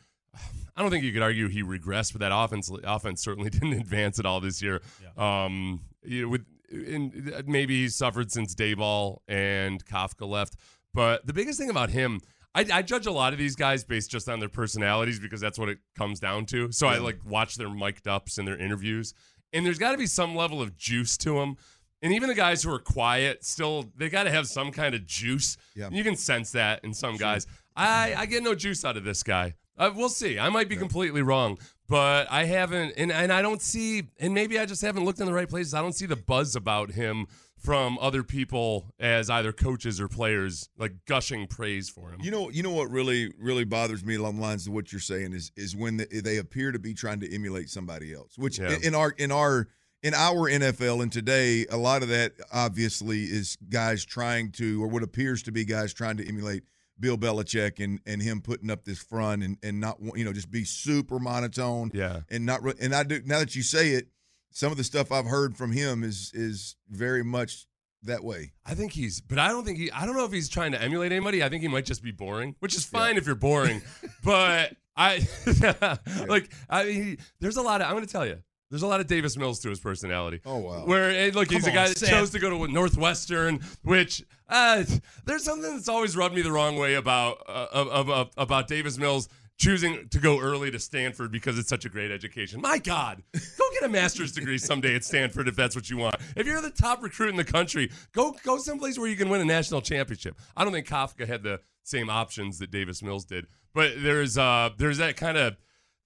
[0.76, 4.18] I don't think you could argue he regressed, but that offense offense certainly didn't advance
[4.18, 4.80] at all this year.
[5.16, 10.56] Um, you know, with and maybe he suffered since Dayball and Kafka left.
[10.92, 12.20] But the biggest thing about him,
[12.54, 15.58] I, I judge a lot of these guys based just on their personalities because that's
[15.58, 16.70] what it comes down to.
[16.72, 19.14] So I like watch their mic'd ups and their interviews,
[19.52, 21.56] and there's got to be some level of juice to them.
[22.02, 25.06] And even the guys who are quiet, still they got to have some kind of
[25.06, 25.56] juice.
[25.74, 25.88] Yeah.
[25.90, 27.46] You can sense that in some guys.
[27.76, 29.54] I I get no juice out of this guy.
[29.76, 30.38] Uh, we'll see.
[30.38, 34.56] I might be completely wrong, but I haven't, and, and I don't see, and maybe
[34.58, 35.74] I just haven't looked in the right places.
[35.74, 37.26] I don't see the buzz about him
[37.64, 42.20] from other people as either coaches or players, like gushing praise for him.
[42.22, 45.00] You know, you know what really, really bothers me along the lines of what you're
[45.00, 48.36] saying is is when the, they appear to be trying to emulate somebody else.
[48.36, 48.74] Which Yeah.
[48.76, 49.68] in, in our in our
[50.02, 54.86] in our NFL and today, a lot of that obviously is guys trying to, or
[54.86, 56.64] what appears to be guys trying to emulate
[57.00, 60.50] Bill Belichick and and him putting up this front and and not you know just
[60.50, 61.90] be super monotone.
[61.94, 62.20] Yeah.
[62.30, 64.08] And not re- and I do now that you say it,
[64.54, 67.66] some of the stuff I've heard from him is is very much
[68.04, 68.52] that way.
[68.64, 69.90] I think he's, but I don't think he.
[69.90, 71.42] I don't know if he's trying to emulate anybody.
[71.42, 73.82] I think he might just be boring, which is fine if you're boring.
[74.24, 75.26] but I,
[76.28, 77.88] like, I mean, he, there's a lot of.
[77.88, 78.38] I'm going to tell you,
[78.70, 80.40] there's a lot of Davis Mills to his personality.
[80.46, 80.86] Oh wow.
[80.86, 82.10] Where eh, look, he's Come a guy that Seth.
[82.10, 84.84] chose to go to Northwestern, which uh,
[85.24, 89.28] there's something that's always rubbed me the wrong way about uh, of, about Davis Mills
[89.58, 92.60] choosing to go early to Stanford because it's such a great education.
[92.60, 96.16] My God, go get a master's degree someday at Stanford if that's what you want.
[96.36, 99.40] If you're the top recruit in the country, go go someplace where you can win
[99.40, 100.36] a national championship.
[100.56, 104.70] I don't think Kafka had the same options that Davis Mills did, but there's uh
[104.76, 105.56] there's that kind of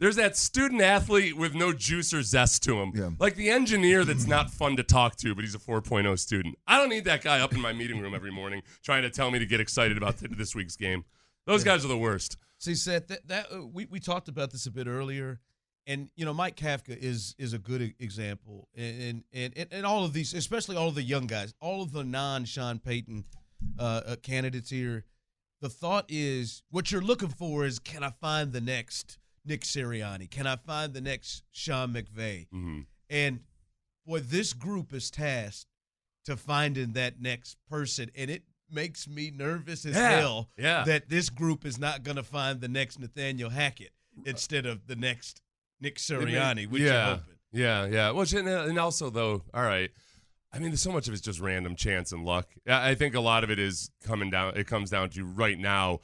[0.01, 2.93] there's that student athlete with no juice or zest to him.
[2.95, 3.11] Yeah.
[3.19, 6.57] Like the engineer that's not fun to talk to, but he's a 4.0 student.
[6.69, 9.31] I don't need that guy up in my meeting room every morning trying to tell
[9.33, 11.05] me to get excited about this week's game.
[11.49, 12.37] Those guys are the worst.
[12.59, 15.41] See, Seth, that, that uh, we, we talked about this a bit earlier,
[15.87, 20.05] and you know Mike Kafka is is a good example, and and and, and all
[20.05, 23.25] of these, especially all of the young guys, all of the non Sean Payton
[23.79, 25.05] uh, uh, candidates here.
[25.63, 30.31] The thought is, what you're looking for is, can I find the next Nick Sirianni?
[30.31, 32.47] Can I find the next Sean McVay?
[32.55, 32.81] Mm-hmm.
[33.09, 33.41] And
[34.07, 35.67] boy, this group is tasked
[36.27, 40.85] to finding that next person, and it makes me nervous as Yeah, hell yeah.
[40.85, 43.93] that this group is not going to find the next Nathaniel Hackett
[44.25, 45.41] instead of the next
[45.81, 47.35] Nick Sirianni, which you're yeah, hoping.
[47.53, 48.11] yeah, yeah.
[48.11, 49.91] Which and, also though, all right.
[50.53, 52.49] I mean, there's so much of it's just random chance and luck.
[52.67, 54.57] I I think a lot of it is coming down.
[54.57, 56.01] It comes down to right now.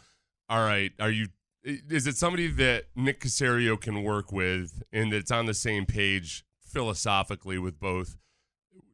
[0.49, 1.29] All right, are you?
[1.65, 6.45] Is it somebody that Nick Caserio can work with and that's on the same page
[6.61, 8.19] philosophically with both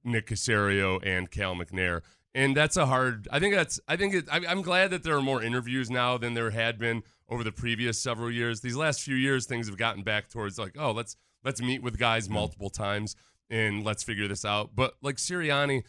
[0.04, 2.02] Nick Caserio and Cal McNair?
[2.34, 3.26] And that's a hard.
[3.32, 3.80] I think that's.
[3.88, 6.78] I think it, I, I'm glad that there are more interviews now than there had
[6.78, 8.60] been over the previous several years.
[8.60, 11.98] These last few years, things have gotten back towards like, oh, let's let's meet with
[11.98, 13.16] guys multiple times
[13.50, 14.70] and let's figure this out.
[14.74, 15.82] But like Sirianni,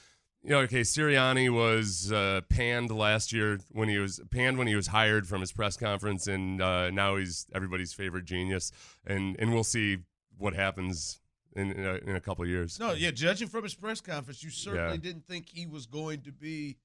[0.44, 4.76] you know, okay, Sirianni was uh, panned last year when he was panned when he
[4.76, 8.72] was hired from his press conference, and uh, now he's everybody's favorite genius.
[9.06, 10.00] And and we'll see
[10.38, 11.21] what happens
[11.56, 12.80] in in a, in a couple of years.
[12.80, 14.98] No, yeah, judging from his press conference, you certainly Yeah.
[15.02, 16.78] didn't think he was going to be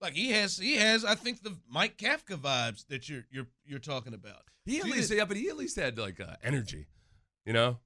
[0.00, 0.56] like he has.
[0.58, 4.42] He has, I think, the Mike Kafka vibes that you're you're you're talking about.
[4.64, 6.86] He at least did- yeah, but he at least had like uh, energy,
[7.46, 7.78] you know.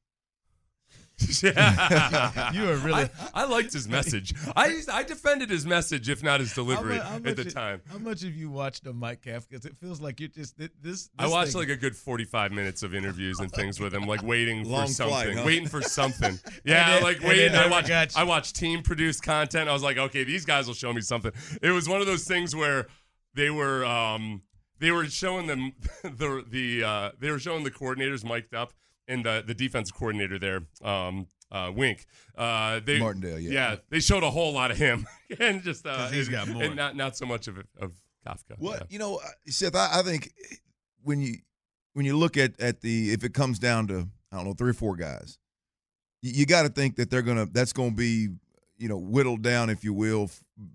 [1.42, 2.50] Yeah.
[2.52, 4.34] You are really- I, I liked his message.
[4.56, 7.82] I I defended his message, if not his delivery, How mu- how at the time.
[7.90, 9.48] How much have you watched of Mike Kafka?
[9.50, 11.10] Because it feels like you're just thi- this.
[11.18, 14.22] I watched thing- like a good 45 minutes of interviews and things with him, like
[14.22, 15.42] waiting Long for something, flight, huh?
[15.46, 16.38] waiting for something.
[16.64, 17.50] Yeah, then- like and waiting.
[17.50, 18.16] I never watched, got.
[18.16, 19.68] I watched team produced content.
[19.68, 21.32] I was like, okay, these guys will show me something.
[21.62, 22.86] It was one of those things where
[23.34, 24.42] they were, um,
[24.78, 28.72] they were showing them the the uh, they were showing the coordinators mic'd up
[29.08, 32.06] and the the defense coordinator there, um, uh, Wink.
[32.36, 33.50] Uh, they Martindale, yeah.
[33.52, 35.06] yeah, they showed a whole lot of him
[35.40, 36.62] and just uh, 'Cause he's and- got more.
[36.64, 37.92] and not not so much of of
[38.26, 38.58] Kafka.
[38.58, 38.86] What Yeah.
[38.90, 39.74] you know, uh, Seth?
[39.76, 40.32] I, I think
[41.02, 41.36] when you
[41.92, 44.70] when you look at at the if it comes down to I don't know three
[44.70, 45.38] or four guys,
[46.22, 48.28] you, you got to think that they're gonna that's gonna be
[48.78, 50.30] you know whittled down, if you will,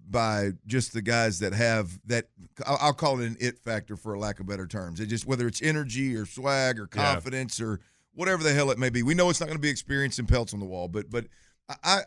[0.10, 2.30] by just the guys that have that.
[2.66, 5.00] I'll, I'll call it an it factor for a lack of better terms.
[5.02, 7.14] It just whether it's energy or swag or Yeah.
[7.14, 7.80] confidence or
[8.20, 9.02] whatever the hell it may be.
[9.02, 11.26] We know it's not going to be experience and pelts on the wall, but but
[11.68, 11.76] I.
[11.84, 12.00] I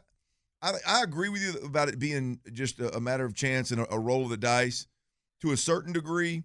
[0.65, 3.81] I, I agree with you about it being just a, a matter of chance and
[3.81, 4.87] a, a roll of the dice
[5.41, 6.45] to a certain degree.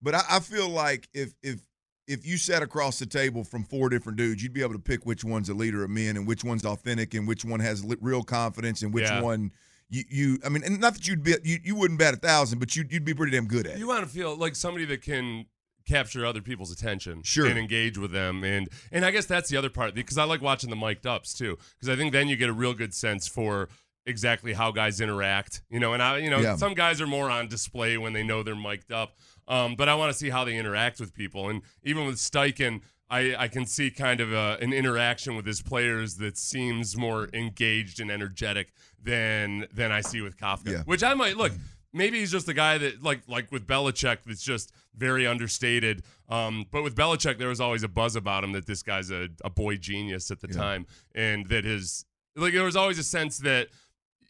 [0.00, 1.60] But I, I feel like if if
[2.06, 5.04] if you sat across the table from four different dudes, you'd be able to pick
[5.04, 7.98] which one's a leader of men and which one's authentic and which one has li-
[8.00, 9.20] real confidence and which Yeah.
[9.20, 9.50] one
[9.90, 12.60] you, you I mean, and not that you'd be you, you wouldn't bat a thousand,
[12.60, 13.78] but you'd you'd be pretty damn good at it.
[13.80, 15.44] You want to feel like somebody that can
[15.88, 17.46] capture other people's attention Sure.
[17.46, 20.42] and engage with them and and I guess that's the other part because I like
[20.42, 23.26] watching the mic'd ups too because I think then you get a real good sense
[23.26, 23.68] for
[24.06, 26.56] exactly how guys interact you know and I you know Yeah.
[26.56, 29.16] some guys are more on display when they know they're mic'd up
[29.48, 32.80] um, but I want to see how they interact with people and even with Steichen
[33.10, 37.30] I, I can see kind of a, an interaction with his players that seems more
[37.32, 38.72] engaged and energetic
[39.02, 40.82] than than I see with Kafka Yeah.
[40.84, 41.52] which I might look
[41.98, 46.02] maybe he's just a guy that like like with Belichick that's just very understated.
[46.28, 49.28] Um, but with Belichick, there was always a buzz about him that this guy's a,
[49.44, 53.38] a boy genius at the time, and that his like there was always a sense
[53.38, 53.68] that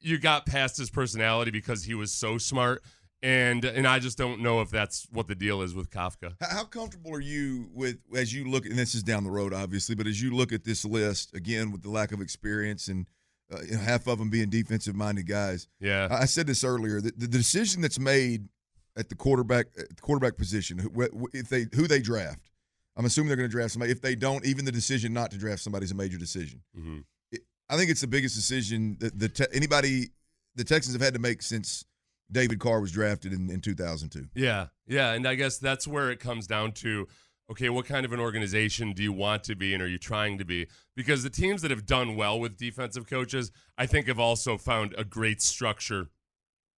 [0.00, 2.82] you got past his personality because he was so smart.
[3.20, 6.34] And and I just don't know if that's what the deal is with Kafka.
[6.40, 8.64] How comfortable are you with as you look?
[8.64, 11.72] And this is down the road, obviously, but as you look at this list again
[11.72, 13.06] with the lack of experience and
[13.52, 15.68] uh, you know, half of them being defensive-minded guys.
[15.80, 16.08] Yeah.
[16.10, 17.00] I I said this earlier.
[17.00, 18.48] The, the decision that's made
[18.96, 22.50] at the quarterback at the quarterback position, who- if they who they draft,
[22.96, 23.92] I'm assuming they're going to draft somebody.
[23.92, 26.62] If they don't, even the decision not to draft somebody is a major decision.
[26.76, 27.04] Mhm.
[27.32, 30.10] It, I think it's the biggest decision that the te- anybody
[30.56, 31.84] the Texans have had to make since
[32.30, 34.28] David Carr was drafted in, in 2002.
[34.34, 37.06] Yeah, yeah, and I guess that's where it comes down to
[37.50, 40.38] okay, what kind of an organization do you want to be and are you trying
[40.38, 40.66] to be?
[40.94, 44.94] Because the teams that have done well with defensive coaches, I think have also found
[44.98, 46.08] a great structure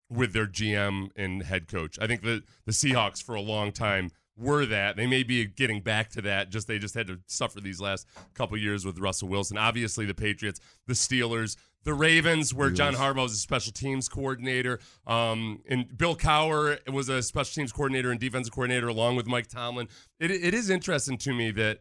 [0.09, 1.99] with their GM and head coach.
[2.01, 4.11] I think the the Seahawks for a long time
[4.41, 4.97] were that.
[4.97, 6.51] They may be getting back to that.
[6.51, 9.59] Just they just had to suffer these last couple years with Russell Wilson.
[9.59, 14.80] Obviously, the Patriots, the Steelers, the Ravens, where John Harbaugh was a special teams coordinator,
[15.07, 19.47] um, and Bill Cowher was a special teams coordinator and defensive coordinator along with Mike
[19.47, 19.88] Tomlin.
[20.18, 21.80] It, it is interesting to me that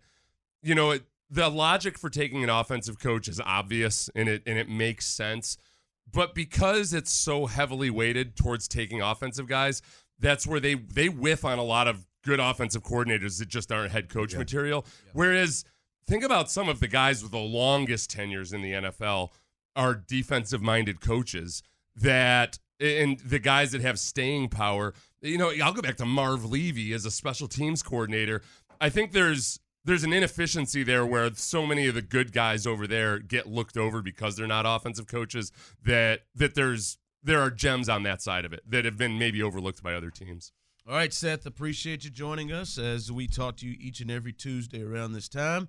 [0.62, 4.58] you know it, the logic for taking an offensive coach is obvious and it and
[4.58, 5.58] it makes sense.
[6.12, 9.82] But because it's so heavily weighted towards taking offensive guys,
[10.20, 13.92] that's where they they whiff on a lot of good offensive coordinators that just aren't
[13.92, 14.86] head coach material.
[15.14, 15.66] Whereas
[16.06, 19.30] think about some of the guys with the longest tenures in the NFL
[19.76, 21.64] are defensive minded coaches
[21.96, 24.94] that and the guys that have staying power.
[25.22, 28.42] You know, I'll go back to Marv Levy as a special teams coordinator.
[28.80, 32.88] I think there's there's an inefficiency there where so many of the good guys over
[32.88, 35.52] there get looked over because they're not offensive coaches
[35.84, 39.42] that that there's there are gems on that side of it that have been maybe
[39.42, 40.52] overlooked by other teams.
[40.90, 44.34] All right, Seth, appreciate you joining us as we talk to you each and every
[44.34, 45.68] Tuesday around this time.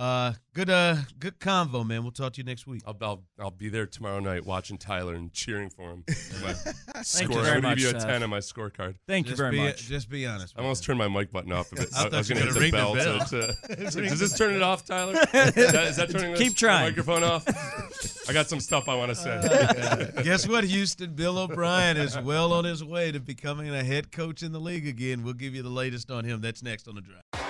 [0.00, 2.02] Uh, good, uh, good convo, man.
[2.02, 2.80] We'll talk to you next week.
[2.86, 6.04] I'll, I'll, I'll be there tomorrow night watching Tyler and cheering for him.
[6.08, 6.56] Thank
[6.96, 7.42] you score.
[7.42, 8.08] very I'm gonna much, give you a Seth.
[8.08, 8.94] ten on my scorecard.
[9.06, 9.82] Thank you Just very be- much.
[9.82, 10.54] Just be honest.
[10.56, 11.70] I almost turned my mic button off.
[11.72, 11.88] Of it.
[11.94, 13.12] I I, thought was you going to were hit the gonna bell.
[13.12, 13.24] ring the
[13.68, 13.90] To, bell.
[13.90, 15.12] to, does this turn it off, Tyler?
[15.12, 16.86] Is that, is that turning Keep this trying.
[16.86, 17.44] microphone off?
[18.26, 19.36] I got some stuff I want to say.
[19.36, 21.12] Uh, Guess what, Houston?
[21.14, 24.86] Bill O'Brien is well on his way to becoming a head coach in the league
[24.86, 25.24] again.
[25.24, 26.40] We'll give you the latest on him.
[26.40, 27.49] That's next on the drive.